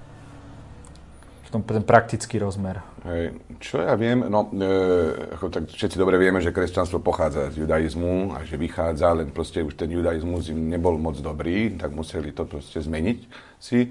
V 1.51 1.59
tom 1.59 1.67
ten 1.67 1.83
praktický 1.83 2.39
rozmer. 2.39 2.79
Hej, 3.03 3.35
čo 3.59 3.83
ja 3.83 3.99
viem, 3.99 4.23
no, 4.23 4.55
e, 4.55 5.35
ako, 5.35 5.51
tak 5.51 5.67
všetci 5.67 5.99
dobre 5.99 6.15
vieme, 6.15 6.39
že 6.39 6.55
kresťanstvo 6.55 7.03
pochádza 7.03 7.51
z 7.51 7.67
judaizmu 7.67 8.39
a 8.39 8.47
že 8.47 8.55
vychádza, 8.55 9.19
len 9.19 9.35
proste 9.35 9.59
už 9.59 9.75
ten 9.75 9.91
judaizmus 9.91 10.47
im 10.47 10.71
nebol 10.71 10.95
moc 10.95 11.19
dobrý, 11.19 11.75
tak 11.75 11.91
museli 11.91 12.31
to 12.31 12.47
proste 12.47 12.79
zmeniť 12.79 13.19
si. 13.59 13.91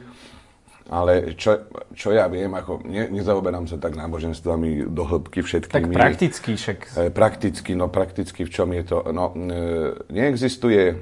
Ale 0.88 1.36
čo, 1.36 1.68
čo 1.92 2.16
ja 2.16 2.32
viem, 2.32 2.48
ako 2.56 2.80
ne, 2.88 3.12
nezaoberám 3.12 3.68
sa 3.68 3.75
tak 3.75 4.00
náboženstvami 4.00 4.88
do 4.88 5.04
hĺbky 5.04 5.44
všetkými. 5.44 5.92
Tak 5.92 6.00
prakticky 6.00 6.56
však. 6.56 6.80
E, 6.96 7.12
prakticky, 7.12 7.75
no 7.75 7.92
prakticky 7.92 8.48
v 8.48 8.51
čom 8.56 8.72
je 8.72 8.84
to? 8.88 9.04
No, 9.12 9.36
e, 9.36 10.00
neexistuje 10.16 10.96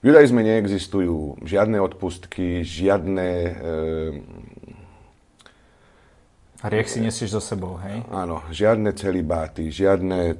v 0.00 0.04
judaizme 0.08 0.40
neexistujú 0.40 1.40
žiadne 1.44 1.80
odpustky, 1.80 2.64
žiadne... 2.64 3.28
E, 3.46 3.70
Hriech 6.60 6.92
si 6.92 7.00
nesieš 7.00 7.40
so 7.40 7.40
sebou, 7.40 7.80
hej? 7.80 8.04
Áno, 8.12 8.44
žiadne 8.52 8.92
celibáty, 8.92 9.72
žiadne... 9.72 10.36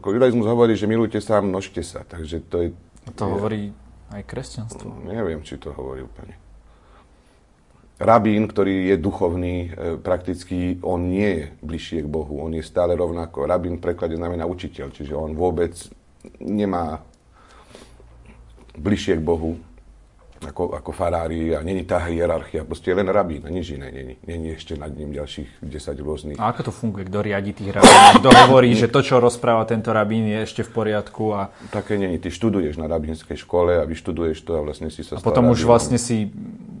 Ako 0.00 0.16
judaizmus 0.16 0.48
hovorí, 0.48 0.72
že 0.72 0.88
milujte 0.88 1.20
sa 1.20 1.40
a 1.40 1.44
množte 1.44 1.84
sa, 1.84 2.00
takže 2.04 2.40
to 2.48 2.56
je... 2.64 2.68
To 3.20 3.28
je, 3.28 3.32
hovorí 3.32 3.62
aj 4.08 4.24
kresťanstvo. 4.24 5.04
Neviem, 5.04 5.44
či 5.44 5.60
to 5.60 5.72
hovorí 5.76 6.00
úplne 6.04 6.40
rabín, 7.98 8.50
ktorý 8.50 8.90
je 8.90 8.96
duchovný, 8.98 9.56
e, 9.56 9.68
prakticky 10.02 10.82
on 10.82 11.08
nie 11.08 11.30
je 11.30 11.44
bližšie 11.62 12.02
k 12.02 12.08
Bohu, 12.10 12.42
on 12.42 12.52
je 12.52 12.64
stále 12.66 12.98
rovnako. 12.98 13.46
Rabín 13.46 13.78
v 13.78 13.84
preklade 13.90 14.18
znamená 14.18 14.44
učiteľ, 14.50 14.90
čiže 14.90 15.14
on 15.14 15.38
vôbec 15.38 15.72
nemá 16.42 17.06
bližšie 18.78 19.18
k 19.18 19.22
Bohu 19.22 19.58
ako, 20.44 20.76
ako 20.76 20.90
farári 20.92 21.56
a 21.56 21.64
není 21.64 21.88
tá 21.88 21.96
hierarchia, 22.04 22.68
proste 22.68 22.92
je 22.92 22.96
len 23.00 23.08
rabín 23.08 23.40
a 23.46 23.50
nič 23.50 23.72
iné 23.74 23.88
není. 23.88 24.14
Není 24.28 24.60
ešte 24.60 24.76
nad 24.76 24.92
ním 24.92 25.16
ďalších 25.16 25.64
10 25.64 26.04
rôznych. 26.04 26.36
A 26.36 26.52
ako 26.52 26.70
to 26.70 26.72
funguje? 26.72 27.08
Kto 27.08 27.24
riadi 27.24 27.56
tých 27.56 27.72
rabínov? 27.72 28.20
Kto 28.20 28.28
hovorí, 28.44 28.76
že 28.76 28.92
to, 28.92 29.00
čo 29.00 29.22
rozpráva 29.22 29.64
tento 29.64 29.90
rabín, 29.90 30.28
je 30.28 30.44
ešte 30.44 30.62
v 30.66 30.70
poriadku? 30.70 31.32
A... 31.32 31.48
Také 31.72 31.96
není. 31.96 32.20
Ty 32.20 32.28
študuješ 32.28 32.76
na 32.76 32.86
rabínskej 32.86 33.40
škole 33.40 33.80
a 33.80 33.84
vyštuduješ 33.88 34.44
to 34.44 34.52
a 34.58 34.60
vlastne 34.60 34.92
si 34.92 35.00
sa 35.00 35.16
A 35.16 35.24
potom 35.24 35.48
už 35.48 35.64
vlastne 35.64 35.96
si 35.96 36.28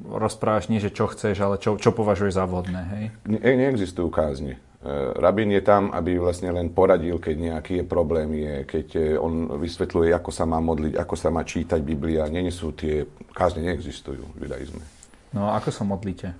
rozprávaš 0.04 0.70
nie, 0.70 0.78
že 0.78 0.94
čo 0.94 1.10
chceš, 1.10 1.40
ale 1.42 1.58
čo, 1.58 1.74
čo 1.80 1.90
považuješ 1.90 2.38
za 2.38 2.44
vhodné, 2.46 2.82
hej? 2.94 3.04
Ne, 3.26 3.40
neexistujú 3.40 4.12
kázne. 4.12 4.60
E, 4.84 5.16
rabín 5.16 5.48
je 5.48 5.64
tam, 5.64 5.88
aby 5.96 6.20
vlastne 6.20 6.52
len 6.52 6.68
poradil, 6.68 7.16
keď 7.16 7.56
nejaký 7.56 7.74
je 7.80 7.84
problém, 7.88 8.28
je, 8.36 8.54
keď 8.68 8.86
e, 9.00 9.00
on 9.16 9.56
vysvetľuje, 9.56 10.12
ako 10.12 10.28
sa 10.28 10.44
má 10.44 10.60
modliť, 10.60 11.00
ako 11.00 11.14
sa 11.16 11.32
má 11.32 11.40
čítať 11.40 11.80
Biblia. 11.80 12.28
Nie 12.28 12.52
sú 12.52 12.76
tie, 12.76 13.08
kázne 13.32 13.64
neexistujú 13.64 14.28
v 14.36 14.44
judaizme. 14.44 14.84
No 15.32 15.48
a 15.48 15.56
ako 15.56 15.72
sa 15.72 15.88
modlíte? 15.88 16.36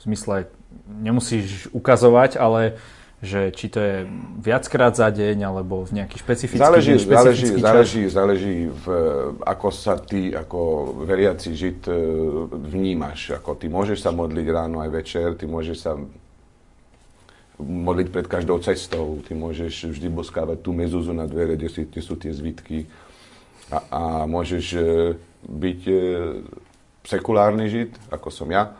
V 0.00 0.08
zmysle, 0.08 0.48
nemusíš 0.88 1.68
ukazovať, 1.76 2.40
ale 2.40 2.80
že 3.20 3.52
či 3.52 3.68
to 3.68 3.84
je 3.84 3.96
viackrát 4.40 4.96
za 4.96 5.12
deň, 5.12 5.44
alebo 5.44 5.84
v 5.84 6.00
nejaký 6.00 6.24
špecifický 6.24 6.64
záleží, 6.64 6.96
deň, 6.96 7.04
záleží, 7.04 7.48
čas? 7.52 7.60
záleží, 7.60 8.02
záleží 8.08 8.56
v, 8.72 8.84
ako 9.44 9.68
sa 9.68 10.00
ty 10.00 10.32
ako 10.32 10.60
veriaci 11.04 11.52
žid 11.52 11.84
e, 11.84 12.00
vnímaš. 12.48 13.36
Ako 13.36 13.60
ty 13.60 13.68
môžeš 13.68 14.08
sa 14.08 14.08
modliť 14.08 14.46
ráno 14.48 14.80
aj 14.80 14.88
večer, 14.88 15.36
ty 15.36 15.44
môžeš 15.44 15.76
sa 15.76 16.00
modliť 17.60 18.08
pred 18.08 18.26
každou 18.26 18.58
cestou. 18.64 19.20
Ty 19.22 19.36
môžeš 19.36 19.92
vždy 19.92 20.08
boskávať 20.08 20.64
tú 20.64 20.72
mezuzu 20.72 21.12
na 21.12 21.28
dvere, 21.28 21.54
kde, 21.54 21.68
si, 21.68 21.80
kde 21.84 22.00
sú 22.00 22.16
tie 22.16 22.32
zvitky. 22.32 22.88
A, 23.70 23.78
a 23.92 24.02
môžeš 24.26 24.64
e, 24.74 24.80
byť 25.46 25.80
e, 25.86 25.94
sekulárny 27.04 27.70
žid, 27.70 27.94
ako 28.10 28.28
som 28.32 28.48
ja, 28.50 28.74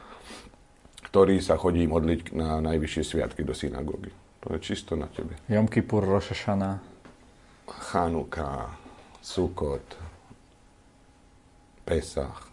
ktorý 1.10 1.38
sa 1.42 1.58
chodí 1.58 1.86
modliť 1.86 2.34
na 2.34 2.58
najvyššie 2.64 3.02
sviatky 3.02 3.42
do 3.46 3.54
synagógy. 3.54 4.10
To 4.40 4.56
je 4.56 4.60
čisto 4.64 4.96
na 4.96 5.06
tebe. 5.10 5.36
Jom 5.46 5.68
Kippur, 5.68 6.06
Rosh 6.06 6.32
Hashanah. 6.32 6.80
Chanuka, 7.70 8.72
Sukot, 9.22 9.84
Pesach. 11.84 12.50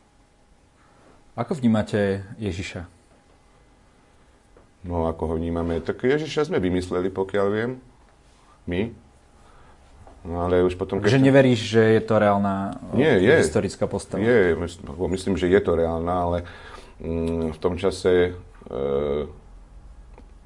Ako 1.38 1.54
vnímate 1.54 2.26
Ježiša? 2.42 2.97
No 4.86 5.10
ako 5.10 5.34
ho 5.34 5.34
vnímame, 5.36 5.82
tak 5.82 6.06
Ježiša 6.06 6.54
sme 6.54 6.62
vymysleli, 6.62 7.10
pokiaľ 7.10 7.48
viem. 7.50 7.72
My. 8.70 8.94
No 10.28 10.44
ale 10.44 10.62
už 10.62 10.76
potom... 10.76 11.00
Že 11.00 11.24
neveríš, 11.24 11.72
že 11.72 11.82
je 11.98 12.02
to 12.04 12.20
reálna 12.20 12.76
Nie, 12.92 13.16
je. 13.18 13.42
historická 13.42 13.88
postava? 13.88 14.22
Je, 14.22 14.60
myslím, 15.08 15.40
že 15.40 15.48
je 15.48 15.62
to 15.64 15.72
reálna, 15.80 16.14
ale 16.14 16.38
mm, 17.00 17.56
v 17.56 17.60
tom 17.64 17.80
čase 17.80 18.12
e, 18.12 18.32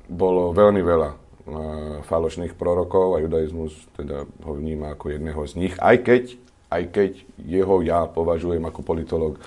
bolo 0.06 0.54
veľmi 0.54 0.82
veľa 0.86 1.10
e, 1.10 1.18
falošných 2.06 2.54
prorokov 2.54 3.18
a 3.18 3.26
judaizmus 3.26 3.74
teda 3.98 4.30
ho 4.46 4.52
vníma 4.54 4.94
ako 4.94 5.18
jedného 5.18 5.42
z 5.50 5.54
nich, 5.58 5.74
aj 5.82 5.98
keď, 6.06 6.24
aj 6.70 6.84
keď 6.94 7.12
jeho 7.42 7.82
ja 7.82 8.06
považujem 8.06 8.62
ako 8.62 8.80
politolog 8.86 9.34
e, 9.38 9.42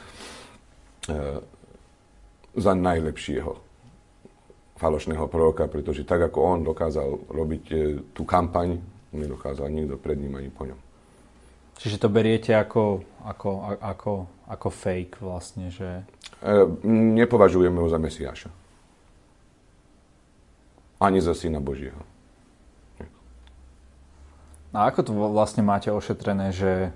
za 2.59 2.73
najlepšieho 2.75 3.64
falošného 4.85 5.25
proroka, 5.33 5.65
pretože 5.65 6.05
tak 6.05 6.29
ako 6.29 6.39
on 6.45 6.59
dokázal 6.61 7.09
robiť 7.33 7.65
e, 7.73 7.77
tú 8.13 8.29
kampaň, 8.29 8.77
nedokázal 9.17 9.73
nikto 9.73 9.97
pred 9.97 10.21
ním 10.21 10.37
ani 10.37 10.53
po 10.53 10.69
ňom. 10.69 10.77
Čiže 11.81 11.97
to 11.97 12.13
beriete 12.13 12.53
ako, 12.53 13.01
ako, 13.25 13.81
ako, 13.81 14.13
ako 14.45 14.69
fake 14.69 15.25
vlastne, 15.25 15.73
že... 15.73 16.05
E, 16.45 16.53
nepovažujeme 17.17 17.81
ho 17.81 17.89
za 17.89 17.97
Mesiáša. 17.97 18.53
Ani 21.01 21.25
za 21.25 21.33
Syna 21.33 21.65
Božieho. 21.65 22.05
A 24.75 24.91
ako 24.91 25.01
to 25.07 25.11
vlastne 25.15 25.63
máte 25.63 25.87
ošetrené, 25.87 26.51
že 26.51 26.91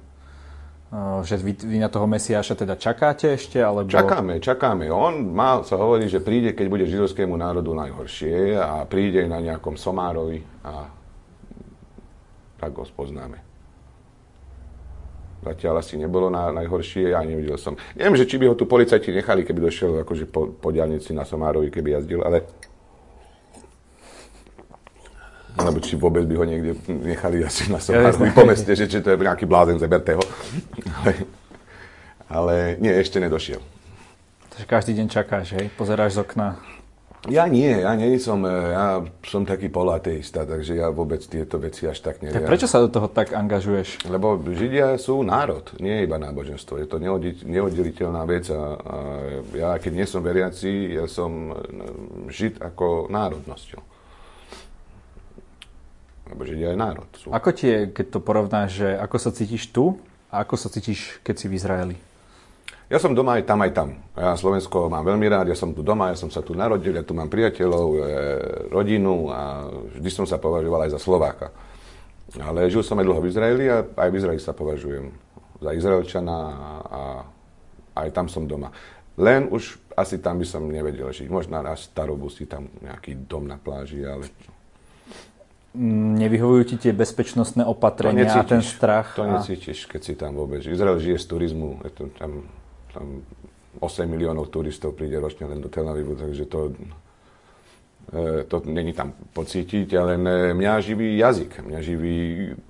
že 1.20 1.36
vy, 1.36 1.52
vy 1.52 1.76
na 1.84 1.92
toho 1.92 2.08
Mesiáša 2.08 2.56
teda 2.56 2.80
čakáte 2.80 3.36
ešte? 3.36 3.60
Alebo... 3.60 3.92
Čakáme, 3.92 4.40
čakáme. 4.40 4.88
On 4.88 5.20
má, 5.20 5.60
sa 5.60 5.76
hovorí, 5.76 6.08
že 6.08 6.24
príde, 6.24 6.56
keď 6.56 6.66
bude 6.72 6.88
židovskému 6.88 7.36
národu 7.36 7.76
najhoršie 7.76 8.56
a 8.56 8.88
príde 8.88 9.28
na 9.28 9.36
nejakom 9.44 9.76
Somárovi 9.76 10.40
a 10.64 10.88
tak 12.56 12.72
ho 12.72 12.88
spoznáme. 12.88 13.44
Zatiaľ 15.44 15.84
asi 15.84 15.94
nebolo 16.00 16.32
na, 16.32 16.50
najhoršie, 16.50 17.14
ja 17.14 17.22
nevidel 17.22 17.60
som. 17.60 17.78
Neviem, 17.94 18.18
že 18.18 18.26
či 18.26 18.40
by 18.40 18.50
ho 18.50 18.58
tu 18.58 18.66
policajti 18.66 19.14
nechali, 19.14 19.46
keby 19.46 19.70
došiel 19.70 20.02
akože 20.02 20.24
po, 20.26 20.50
po 20.50 20.68
diálnici 20.74 21.14
na 21.14 21.22
Somárovi, 21.22 21.70
keby 21.70 22.00
jazdil, 22.00 22.24
ale 22.24 22.48
alebo 25.58 25.82
či 25.82 25.98
vôbec 25.98 26.22
by 26.22 26.34
ho 26.38 26.44
niekde 26.46 26.72
nechali 26.86 27.42
asi 27.42 27.66
na 27.66 27.82
Somárovi 27.82 28.30
po 28.30 28.46
meste, 28.46 28.70
že 28.78 28.86
či 28.86 29.02
to 29.02 29.10
je 29.10 29.18
nejaký 29.18 29.42
blázen, 29.42 29.78
zeberte 29.82 30.14
ho. 30.14 30.22
Ale, 30.98 31.12
ale 32.28 32.54
nie, 32.82 32.90
ešte 32.90 33.22
nedošiel. 33.22 33.62
Takže 34.52 34.66
každý 34.66 34.92
deň 34.98 35.06
čakáš, 35.06 35.54
hej? 35.54 35.70
Pozeráš 35.78 36.18
z 36.18 36.26
okna. 36.26 36.58
Ja 37.26 37.50
nie, 37.50 37.82
ja 37.82 37.98
nie 37.98 38.14
som, 38.22 38.46
e, 38.46 38.50
ja 38.50 39.02
som 39.26 39.42
taký 39.42 39.66
polateista, 39.66 40.46
takže 40.46 40.78
ja 40.78 40.86
vôbec 40.94 41.18
tieto 41.26 41.58
veci 41.58 41.86
až 41.90 41.98
tak 41.98 42.22
neviem. 42.22 42.38
Tak 42.38 42.46
prečo 42.46 42.70
sa 42.70 42.78
do 42.78 42.86
toho 42.86 43.10
tak 43.10 43.34
angažuješ? 43.34 44.06
Lebo 44.06 44.38
Židia 44.38 44.94
sú 45.02 45.26
národ, 45.26 45.66
nie 45.82 46.06
iba 46.06 46.14
náboženstvo. 46.14 46.78
Je 46.78 46.86
to 46.86 47.02
neoddeliteľná 47.42 48.22
vec 48.22 48.46
a, 48.54 48.62
a 48.78 48.96
ja, 49.50 49.70
keď 49.82 49.92
nie 49.98 50.06
som 50.06 50.22
veriaci, 50.22 50.94
ja 50.94 51.10
som 51.10 51.50
e, 51.50 51.54
Žid 52.30 52.62
ako 52.62 53.10
národnosťou 53.10 53.82
lebo 56.28 56.44
Židia 56.44 56.76
je 56.76 56.78
národ. 56.78 57.08
Sú. 57.16 57.32
Ako 57.32 57.56
tie, 57.56 57.88
keď 57.88 58.06
to 58.12 58.20
porovnáš, 58.20 58.84
že 58.84 58.88
ako 59.00 59.16
sa 59.16 59.30
cítiš 59.32 59.72
tu 59.72 59.96
a 60.28 60.44
ako 60.44 60.54
sa 60.60 60.68
cítiš, 60.68 61.20
keď 61.24 61.34
si 61.36 61.46
v 61.48 61.56
Izraeli? 61.56 61.96
Ja 62.88 62.96
som 62.96 63.12
doma 63.12 63.36
aj 63.36 63.44
tam, 63.44 63.60
aj 63.60 63.72
tam. 63.76 63.88
Ja 64.16 64.32
Slovensko 64.32 64.88
mám 64.88 65.04
veľmi 65.04 65.28
rád, 65.28 65.52
ja 65.52 65.56
som 65.56 65.76
tu 65.76 65.84
doma, 65.84 66.08
ja 66.08 66.16
som 66.16 66.32
sa 66.32 66.40
tu 66.40 66.56
narodil, 66.56 66.96
ja 66.96 67.04
tu 67.04 67.12
mám 67.12 67.28
priateľov, 67.28 67.88
e, 67.92 67.98
rodinu 68.72 69.28
a 69.28 69.68
vždy 69.68 70.08
som 70.08 70.24
sa 70.24 70.40
považoval 70.40 70.88
aj 70.88 70.96
za 70.96 71.00
Slováka. 71.00 71.52
Ale 72.40 72.68
žil 72.72 72.80
som 72.80 72.96
aj 72.96 73.04
dlho 73.04 73.20
v 73.20 73.28
Izraeli 73.28 73.64
a 73.68 73.84
aj 73.84 74.08
v 74.08 74.16
Izraeli 74.16 74.40
sa 74.40 74.56
považujem 74.56 75.12
za 75.60 75.70
Izraelčana 75.76 76.36
a, 76.36 77.00
aj 78.04 78.08
tam 78.16 78.24
som 78.28 78.48
doma. 78.48 78.72
Len 79.20 79.52
už 79.52 79.76
asi 79.98 80.22
tam 80.22 80.38
by 80.38 80.46
som 80.46 80.64
nevedel 80.70 81.10
žiť. 81.10 81.28
Možno 81.28 81.58
na 81.58 81.74
starobu 81.74 82.30
si 82.30 82.46
tam 82.46 82.70
nejaký 82.80 83.26
dom 83.26 83.50
na 83.50 83.58
pláži, 83.58 84.06
ale 84.06 84.30
nevyhovujú 85.76 86.62
ti 86.64 86.76
tie 86.80 86.92
bezpečnostné 86.96 87.60
opatrenia 87.68 88.24
necítiš, 88.24 88.40
a 88.40 88.44
ten 88.48 88.62
strach? 88.64 89.12
To 89.20 89.28
necítiš, 89.28 89.84
keď 89.84 90.00
si 90.00 90.14
tam 90.16 90.32
vôbec. 90.32 90.64
Izrael 90.64 90.96
žije 90.96 91.20
z 91.20 91.26
turizmu, 91.28 91.84
je 91.84 91.92
to 91.92 92.04
tam, 92.16 92.48
tam 92.92 93.06
8 93.76 94.08
miliónov 94.08 94.48
turistov 94.48 94.96
príde 94.96 95.20
ročne 95.20 95.44
len 95.44 95.60
do 95.60 95.68
Tel 95.68 95.84
Avivu, 95.84 96.16
takže 96.16 96.48
to, 96.48 96.72
e, 98.10 98.48
to 98.48 98.64
není 98.64 98.96
tam 98.96 99.12
pocítiť, 99.12 99.88
ale 99.94 100.16
mňa 100.56 100.72
živí 100.80 101.20
jazyk, 101.20 101.60
mňa 101.60 101.80
živí 101.84 102.16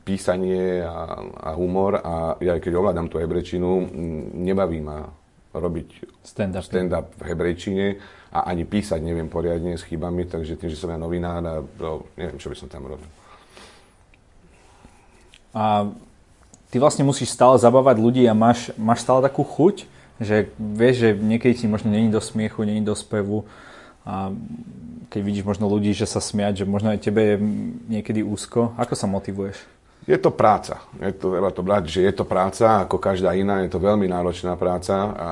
písanie 0.02 0.83
a, 0.83 1.23
a 1.23 1.50
humor 1.55 2.02
a 2.02 2.35
ja 2.43 2.59
keď 2.59 2.73
ovládam 2.76 3.07
tú 3.07 3.23
hebrečinu, 3.23 3.88
nebaví 4.35 4.83
ma 4.83 5.07
robiť 5.59 5.88
stand-up, 6.25 6.65
stand-up 6.65 7.07
v 7.19 7.23
hebrejčine 7.29 7.87
a 8.33 8.49
ani 8.49 8.65
písať 8.65 9.00
neviem 9.00 9.29
poriadne 9.31 9.77
s 9.77 9.87
chybami, 9.87 10.29
takže 10.29 10.59
tým, 10.59 10.71
že 10.71 10.81
som 10.81 10.93
ja 10.93 10.99
novinár 11.00 11.41
a 11.45 11.61
no, 11.62 12.05
neviem, 12.15 12.38
čo 12.38 12.53
by 12.53 12.57
som 12.57 12.69
tam 12.69 12.87
robil. 12.87 13.09
A 15.57 15.88
ty 16.69 16.77
vlastne 16.77 17.03
musíš 17.03 17.33
stále 17.33 17.57
zabávať 17.57 17.97
ľudí 17.99 18.23
a 18.29 18.37
máš, 18.37 18.71
máš 18.77 19.03
stále 19.03 19.25
takú 19.25 19.43
chuť, 19.43 19.88
že 20.19 20.50
vieš, 20.59 20.95
že 20.99 21.11
niekedy 21.15 21.55
ti 21.65 21.67
možno 21.71 21.95
není 21.95 22.11
do 22.11 22.21
smiechu, 22.21 22.67
není 22.67 22.83
do 22.83 22.93
spevu 22.93 23.47
a 24.05 24.35
keď 25.09 25.21
vidíš 25.25 25.45
možno 25.45 25.69
ľudí, 25.69 25.97
že 25.97 26.05
sa 26.05 26.21
smiať, 26.21 26.65
že 26.65 26.69
možno 26.69 26.93
aj 26.93 27.00
tebe 27.00 27.21
je 27.25 27.37
niekedy 27.88 28.21
úzko, 28.21 28.77
ako 28.77 28.93
sa 28.93 29.09
motivuješ? 29.09 29.57
Je 30.09 30.17
to 30.17 30.33
práca. 30.33 30.81
Je 30.97 31.12
to, 31.12 31.37
treba 31.37 31.53
to 31.53 31.61
brať, 31.61 31.85
že 31.93 32.00
je 32.00 32.12
to 32.17 32.25
práca, 32.25 32.88
ako 32.88 32.97
každá 32.97 33.37
iná, 33.37 33.61
je 33.61 33.69
to 33.69 33.77
veľmi 33.77 34.09
náročná 34.09 34.57
práca, 34.57 34.97
a, 34.97 35.05
a, 35.12 35.29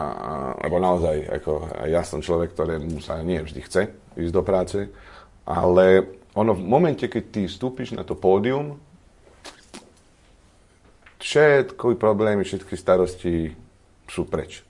lebo 0.68 0.76
naozaj, 0.76 1.16
ako, 1.40 1.52
ja 1.88 2.04
som 2.04 2.20
človek, 2.20 2.52
ktorému 2.52 3.00
sa 3.00 3.24
nie 3.24 3.40
vždy 3.40 3.60
chce 3.64 3.88
ísť 4.20 4.34
do 4.36 4.44
práce, 4.44 4.84
ale 5.48 6.04
ono 6.36 6.52
v 6.52 6.60
momente, 6.60 7.08
keď 7.08 7.24
ty 7.32 7.40
vstúpiš 7.48 7.96
na 7.96 8.04
to 8.04 8.12
pódium, 8.12 8.76
všetky 11.24 11.96
problémy, 11.96 12.44
všetky 12.44 12.76
starosti 12.76 13.56
sú 14.04 14.28
preč. 14.28 14.60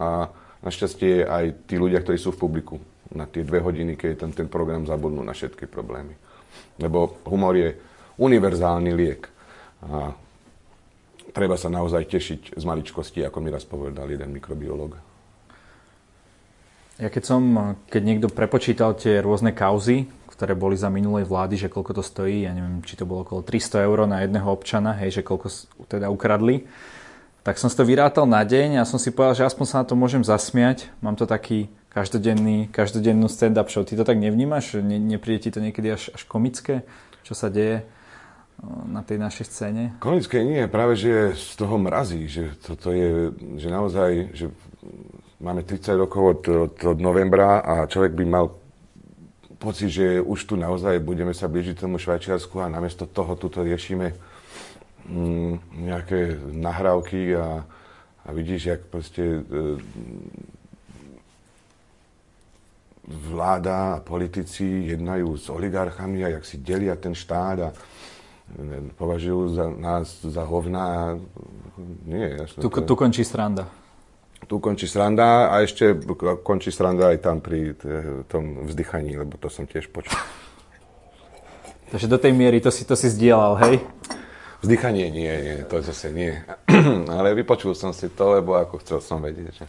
A 0.00 0.32
našťastie 0.64 1.28
aj 1.28 1.68
tí 1.68 1.76
ľudia, 1.76 2.00
ktorí 2.00 2.16
sú 2.16 2.32
v 2.32 2.40
publiku 2.40 2.76
na 3.12 3.28
tie 3.28 3.44
dve 3.44 3.60
hodiny, 3.60 4.00
keď 4.00 4.08
je 4.16 4.18
ten, 4.24 4.32
ten 4.32 4.48
program 4.48 4.88
zabudnú 4.88 5.20
na 5.20 5.36
všetky 5.36 5.68
problémy. 5.68 6.16
Lebo 6.80 7.20
humor 7.28 7.52
je 7.52 7.76
univerzálny 8.16 8.90
liek. 8.92 9.28
A 9.86 10.12
treba 11.36 11.60
sa 11.60 11.68
naozaj 11.68 12.08
tešiť 12.08 12.40
z 12.56 12.64
maličkosti, 12.64 13.20
ako 13.24 13.38
mi 13.44 13.52
raz 13.52 13.68
povedal 13.68 14.08
jeden 14.08 14.32
mikrobiológ. 14.32 14.96
Ja 16.96 17.12
keď 17.12 17.22
som, 17.28 17.42
keď 17.92 18.02
niekto 18.02 18.28
prepočítal 18.32 18.96
tie 18.96 19.20
rôzne 19.20 19.52
kauzy, 19.52 20.08
ktoré 20.32 20.56
boli 20.56 20.80
za 20.80 20.88
minulej 20.88 21.28
vlády, 21.28 21.60
že 21.60 21.68
koľko 21.68 22.00
to 22.00 22.02
stojí, 22.04 22.48
ja 22.48 22.56
neviem, 22.56 22.80
či 22.80 22.96
to 22.96 23.04
bolo 23.04 23.24
okolo 23.24 23.44
300 23.44 23.84
eur 23.84 24.08
na 24.08 24.24
jedného 24.24 24.48
občana, 24.48 24.96
hej, 24.96 25.20
že 25.20 25.22
koľko 25.24 25.48
teda 25.92 26.08
ukradli, 26.08 26.64
tak 27.44 27.60
som 27.60 27.68
si 27.68 27.76
to 27.76 27.84
vyrátal 27.84 28.24
na 28.24 28.42
deň 28.42 28.80
a 28.80 28.88
som 28.88 28.96
si 28.96 29.12
povedal, 29.12 29.38
že 29.38 29.46
aspoň 29.46 29.66
sa 29.68 29.76
na 29.80 29.86
to 29.86 29.94
môžem 29.94 30.24
zasmiať. 30.24 30.90
Mám 30.98 31.14
to 31.14 31.28
taký 31.28 31.70
každodenný, 31.92 32.68
každodennú 32.72 33.30
stand-up 33.30 33.70
show. 33.70 33.86
Ty 33.86 34.02
to 34.02 34.04
tak 34.04 34.18
nevnímaš? 34.18 34.82
Ne, 34.82 34.98
nepríde 34.98 35.46
ti 35.46 35.50
to 35.54 35.62
niekedy 35.62 35.94
až, 35.94 36.10
až 36.10 36.26
komické, 36.28 36.82
čo 37.22 37.32
sa 37.32 37.48
deje? 37.48 37.86
Na 38.64 39.04
tej 39.04 39.20
našej 39.20 39.46
scéne? 39.46 39.82
Komické 40.00 40.40
nie, 40.40 40.64
práve 40.66 40.96
že 40.96 41.36
z 41.36 41.60
toho 41.60 41.76
mrazí, 41.76 42.24
že 42.26 42.56
toto 42.56 42.90
je, 42.90 43.32
že 43.60 43.68
naozaj, 43.68 44.10
že 44.32 44.46
máme 45.40 45.62
30 45.62 46.00
rokov 46.00 46.22
od, 46.24 46.42
od, 46.48 46.74
od 46.96 46.98
novembra 46.98 47.60
a 47.60 47.84
človek 47.84 48.16
by 48.16 48.24
mal 48.24 48.46
pocit, 49.60 49.88
že 49.92 50.20
už 50.20 50.40
tu 50.44 50.54
naozaj 50.56 51.00
budeme 51.00 51.32
sa 51.32 51.48
blížiť 51.48 51.80
tomu 51.80 52.00
Švajčiarsku 52.00 52.60
a 52.60 52.72
namiesto 52.72 53.08
toho 53.08 53.36
tuto 53.36 53.64
riešime 53.64 54.16
mm, 55.08 55.54
nejaké 55.84 56.40
nahrávky 56.52 57.36
a, 57.36 57.64
a 58.24 58.28
vidíš, 58.32 58.62
jak 58.72 58.80
proste 58.88 59.22
e, 59.22 59.40
vláda 63.06 63.96
a 63.96 64.02
politici 64.02 64.90
jednajú 64.90 65.38
s 65.38 65.46
oligarchami 65.46 66.26
a 66.26 66.32
jak 66.36 66.44
si 66.44 66.58
delia 66.58 66.98
ten 66.98 67.14
štát 67.14 67.58
a 67.62 67.70
považujú 68.96 69.54
za 69.54 69.66
nás 69.70 70.22
za 70.22 70.42
hovná. 70.46 71.18
Nie, 72.06 72.46
jasne. 72.46 72.62
Tu, 72.62 72.68
tu 72.70 72.94
končí 72.96 73.26
sranda. 73.26 73.66
Tu 74.46 74.56
končí 74.62 74.86
sranda 74.86 75.50
a 75.50 75.64
ešte 75.66 75.96
končí 76.46 76.70
sranda 76.70 77.10
aj 77.10 77.18
tam 77.18 77.42
pri 77.42 77.74
tom 78.30 78.68
vzdychaní, 78.68 79.18
lebo 79.18 79.34
to 79.40 79.50
som 79.50 79.66
tiež 79.66 79.90
počul. 79.90 80.14
Takže 81.90 82.06
do 82.06 82.18
tej 82.18 82.32
miery 82.34 82.58
to 82.62 82.70
si, 82.70 82.82
to 82.82 82.98
si 82.98 83.10
zdieľal, 83.10 83.58
hej? 83.66 83.82
Vzdychanie 84.62 85.10
nie, 85.10 85.30
nie, 85.30 85.56
to 85.66 85.82
zase 85.82 86.10
nie. 86.10 86.34
Ale 87.16 87.34
vypočul 87.34 87.74
som 87.74 87.94
si 87.94 88.10
to, 88.10 88.38
lebo 88.38 88.58
ako 88.58 88.82
chcel 88.82 88.98
som 89.02 89.22
vedieť, 89.22 89.52
že 89.54 89.66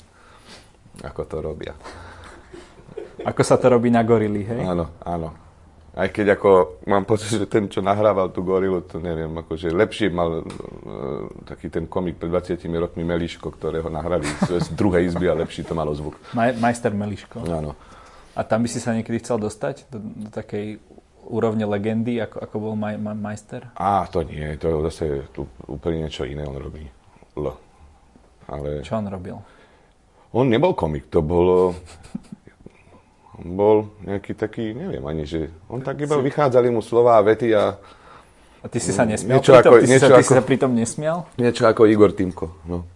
ako 1.05 1.21
to 1.29 1.37
robia. 1.41 1.73
Ako 3.21 3.41
sa 3.41 3.57
to 3.57 3.69
robí 3.69 3.89
na 3.93 4.01
gorily, 4.01 4.45
hej? 4.45 4.61
Áno, 4.65 4.93
áno. 5.01 5.46
Aj 5.97 6.13
keď 6.13 6.37
ako 6.37 6.77
mám 6.85 7.09
pocit, 7.09 7.41
že 7.41 7.49
ten, 7.49 7.65
čo 7.65 7.81
nahrával 7.81 8.29
tú 8.29 8.45
gorilu, 8.45 8.85
to 8.85 9.01
neviem, 9.01 9.33
akože 9.33 9.73
lepšie 9.73 10.13
mal 10.13 10.45
uh, 10.45 10.45
taký 11.49 11.73
ten 11.73 11.89
komik 11.89 12.21
pred 12.21 12.29
20 12.29 12.61
rokmi 12.77 13.01
Meliško, 13.01 13.49
ktorého 13.49 13.89
nahrali 13.89 14.29
z, 14.45 14.61
z 14.61 14.67
druhej 14.77 15.09
izby 15.09 15.25
a 15.25 15.33
lepší 15.33 15.65
to 15.65 15.73
malo 15.73 15.97
zvuk. 15.97 16.13
Maj, 16.37 16.53
majster 16.61 16.93
Meliško. 16.93 17.41
Áno. 17.49 17.73
A 18.37 18.45
tam 18.45 18.61
by 18.61 18.69
si 18.69 18.77
sa 18.77 18.93
niekedy 18.93 19.25
chcel 19.25 19.41
dostať? 19.41 19.89
Do, 19.89 19.97
do 19.97 20.29
takej 20.29 20.77
úrovne 21.25 21.65
legendy, 21.65 22.21
ako, 22.21 22.37
ako 22.45 22.55
bol 22.61 22.73
maj, 22.77 22.95
maj, 23.01 23.17
majster? 23.17 23.65
Á, 23.73 24.05
to 24.13 24.21
nie, 24.21 24.53
to 24.61 24.69
je 24.69 24.75
zase 24.93 25.03
tu 25.33 25.49
úplne 25.65 26.05
niečo 26.05 26.29
iné 26.29 26.45
on 26.45 26.61
robí. 26.61 26.85
L. 27.33 27.57
Ale... 28.45 28.85
Čo 28.85 29.01
on 29.01 29.09
robil? 29.09 29.35
On 30.37 30.45
nebol 30.45 30.77
komik, 30.77 31.09
to 31.09 31.25
bolo 31.25 31.73
bol 33.37 33.93
nejaký 34.01 34.33
taký, 34.33 34.73
neviem 34.73 35.03
ani, 35.05 35.29
že 35.29 35.53
on 35.69 35.81
tak 35.81 36.01
iba 36.01 36.17
vychádzali 36.17 36.73
mu 36.73 36.81
slova 36.81 37.17
a 37.17 37.25
vety 37.25 37.53
a... 37.53 37.77
A 38.61 38.65
ty 38.65 38.81
si 38.81 38.89
sa 38.89 39.05
nesmial 39.05 39.37
niečo 39.37 39.53
pritom? 39.53 39.71
Ako, 39.73 39.81
ty, 39.81 39.87
niečo 39.87 40.01
si 40.01 40.09
sa, 40.09 40.09
ty 40.09 40.21
ako, 40.21 40.31
si 40.33 40.37
sa 40.37 40.43
pritom 40.43 40.71
nesmial? 40.73 41.17
Niečo 41.37 41.63
ako 41.69 41.81
Igor 41.85 42.11
Timko, 42.17 42.57
no. 42.65 42.89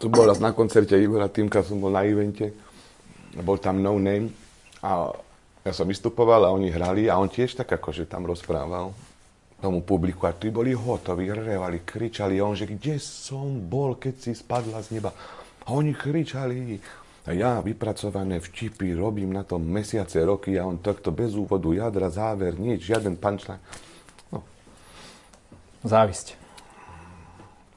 Tu 0.00 0.10
bol 0.10 0.26
raz 0.26 0.42
na 0.42 0.50
koncerte 0.50 0.98
Igora 0.98 1.30
Timka, 1.30 1.62
som 1.62 1.78
bol 1.78 1.94
na 1.94 2.02
evente, 2.02 2.50
bol 3.38 3.60
tam 3.62 3.78
No 3.78 3.94
Name 4.02 4.34
a 4.82 5.14
ja 5.62 5.70
som 5.70 5.86
vystupoval 5.86 6.42
a 6.42 6.50
oni 6.50 6.74
hrali 6.74 7.06
a 7.06 7.14
on 7.22 7.30
tiež 7.30 7.54
tak 7.54 7.70
akože 7.70 8.10
tam 8.10 8.26
rozprával 8.26 8.90
tomu 9.62 9.78
publiku 9.86 10.26
a 10.26 10.34
tí 10.34 10.50
boli 10.50 10.74
hotoví, 10.74 11.30
revali, 11.30 11.86
kričali 11.86 12.42
on, 12.42 12.58
že 12.58 12.66
kde 12.66 12.98
som 12.98 13.62
bol, 13.62 13.94
keď 13.94 14.14
si 14.18 14.34
spadla 14.34 14.82
z 14.82 14.98
neba. 14.98 15.14
A 15.62 15.68
oni 15.72 15.94
kričali. 15.94 16.80
A 17.22 17.30
ja 17.30 17.62
vypracované 17.62 18.42
vtipy 18.42 18.98
robím 18.98 19.30
na 19.30 19.46
tom 19.46 19.62
mesiace, 19.62 20.18
roky 20.26 20.58
a 20.58 20.66
on 20.66 20.82
takto 20.82 21.14
bez 21.14 21.38
úvodu, 21.38 21.70
jadra, 21.70 22.10
záver, 22.10 22.58
nič, 22.58 22.90
žiaden 22.90 23.14
punchline. 23.14 23.62
No. 24.34 24.42
Závisť. 25.86 26.34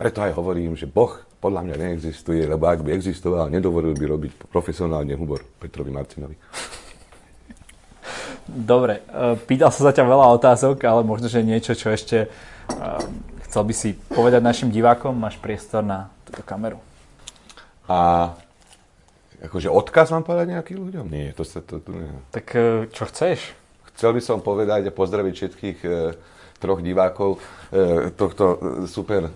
Preto 0.01 0.25
aj 0.25 0.33
hovorím, 0.33 0.73
že 0.73 0.89
Boh 0.89 1.13
podľa 1.37 1.61
mňa 1.61 1.75
neexistuje, 1.77 2.41
lebo 2.41 2.65
ak 2.65 2.81
by 2.81 2.97
existoval, 2.97 3.53
nedovolil 3.53 3.93
by 3.93 4.05
robiť 4.17 4.31
profesionálne 4.49 5.13
humor 5.13 5.45
Petrovi 5.61 5.93
Marcinovi. 5.93 6.35
Dobre, 8.49 9.05
e, 9.05 9.37
pýtal 9.45 9.69
sa 9.69 9.89
za 9.89 9.91
ťa 9.93 10.09
veľa 10.09 10.25
otázok, 10.41 10.81
ale 10.89 11.05
možno, 11.05 11.29
že 11.29 11.45
niečo, 11.45 11.77
čo 11.77 11.93
ešte 11.93 12.25
e, 12.25 12.27
chcel 13.45 13.61
by 13.61 13.73
si 13.77 13.93
povedať 14.09 14.41
našim 14.41 14.69
divákom, 14.73 15.13
máš 15.13 15.37
priestor 15.37 15.85
na 15.85 16.09
túto 16.25 16.41
kameru. 16.41 16.81
A 17.85 18.33
akože 19.45 19.69
odkaz 19.69 20.09
mám 20.09 20.25
povedať 20.25 20.57
nejakým 20.57 20.79
ľuďom? 20.81 21.05
Nie, 21.09 21.33
to 21.37 21.45
sa 21.45 21.61
to, 21.61 21.77
to 21.81 21.91
nie. 21.93 22.09
Tak 22.33 22.45
e, 22.55 22.89
čo 22.89 23.05
chceš? 23.05 23.53
Chcel 23.93 24.11
by 24.17 24.21
som 24.21 24.37
povedať 24.41 24.89
a 24.89 24.91
pozdraviť 24.91 25.33
všetkých 25.33 25.77
e, 25.85 25.89
troch 26.57 26.81
divákov 26.81 27.37
e, 27.69 28.09
tohto 28.15 28.43
e, 28.45 28.57
super 28.89 29.29
e, 29.29 29.31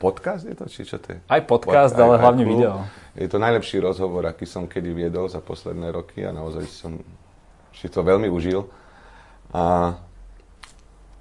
podcast 0.00 0.48
je 0.48 0.56
to, 0.56 0.64
či 0.70 0.88
čo 0.88 0.96
to 0.96 1.12
je? 1.12 1.18
Aj 1.28 1.42
podcast, 1.44 1.92
Pod, 1.92 2.02
ale 2.06 2.14
aj, 2.16 2.22
hlavne 2.24 2.44
aj 2.46 2.48
video. 2.48 2.74
Je 3.18 3.28
to 3.28 3.36
najlepší 3.36 3.82
rozhovor, 3.84 4.24
aký 4.24 4.48
som 4.48 4.64
kedy 4.70 4.96
viedol 4.96 5.28
za 5.28 5.44
posledné 5.44 5.92
roky 5.92 6.24
a 6.24 6.32
naozaj 6.32 6.64
som 6.70 6.96
si 7.76 7.90
to 7.92 8.00
veľmi 8.00 8.30
užil. 8.32 8.64
A 9.50 9.92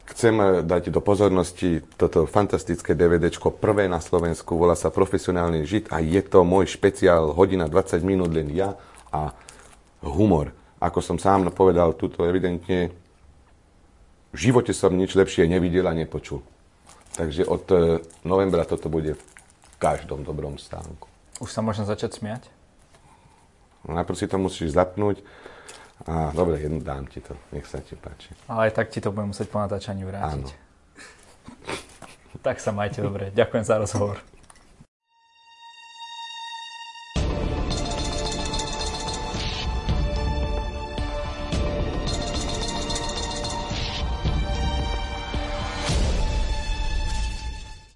Chcem 0.10 0.34
eh, 0.42 0.48
dať 0.66 0.90
do 0.90 1.02
pozornosti 1.02 1.86
toto 1.96 2.26
fantastické 2.26 2.98
DVDčko, 2.98 3.54
prvé 3.54 3.86
na 3.86 4.02
Slovensku, 4.02 4.58
volá 4.58 4.74
sa 4.74 4.90
Profesionálny 4.90 5.66
žid 5.70 5.86
a 5.94 6.02
je 6.02 6.20
to 6.26 6.42
môj 6.42 6.66
špeciál, 6.74 7.32
hodina 7.38 7.70
20 7.70 8.02
minút 8.02 8.34
len 8.34 8.50
ja 8.50 8.74
a 9.14 9.34
humor. 10.02 10.50
Ako 10.80 11.04
som 11.04 11.20
sám 11.20 11.52
povedal, 11.52 11.94
tuto 11.94 12.24
evidentne 12.24 12.90
v 14.30 14.38
živote 14.38 14.72
som 14.72 14.94
nič 14.94 15.18
lepšie 15.18 15.50
nevidel 15.50 15.86
a 15.90 15.94
nepočul. 15.94 16.42
Takže 17.14 17.46
od 17.46 17.64
eh, 17.70 17.80
novembra 18.26 18.66
toto 18.66 18.90
bude 18.90 19.14
v 19.14 19.24
každom 19.78 20.26
dobrom 20.26 20.58
stánku. 20.58 21.10
Už 21.40 21.54
sa 21.54 21.62
možno 21.62 21.88
začať 21.88 22.20
smiať? 22.20 22.44
Najprv 23.88 24.18
si 24.20 24.28
to 24.28 24.36
musíš 24.36 24.76
zapnúť 24.76 25.24
Á, 26.08 26.32
dobre, 26.32 26.64
jednu 26.64 26.80
dám 26.80 27.08
ti 27.12 27.20
to, 27.20 27.36
nech 27.52 27.68
sa 27.68 27.84
ti 27.84 28.00
páči. 28.00 28.32
Ale 28.48 28.72
tak 28.72 28.88
ti 28.88 29.04
to 29.04 29.12
budem 29.12 29.36
musieť 29.36 29.52
po 29.52 29.60
natáčaní 29.60 30.08
vrátiť. 30.08 30.48
Áno. 30.48 30.48
Tak 32.40 32.64
sa 32.64 32.72
majte 32.72 33.04
dobre. 33.04 33.36
Ďakujem 33.36 33.64
za 33.68 33.76
rozhovor. 33.76 34.16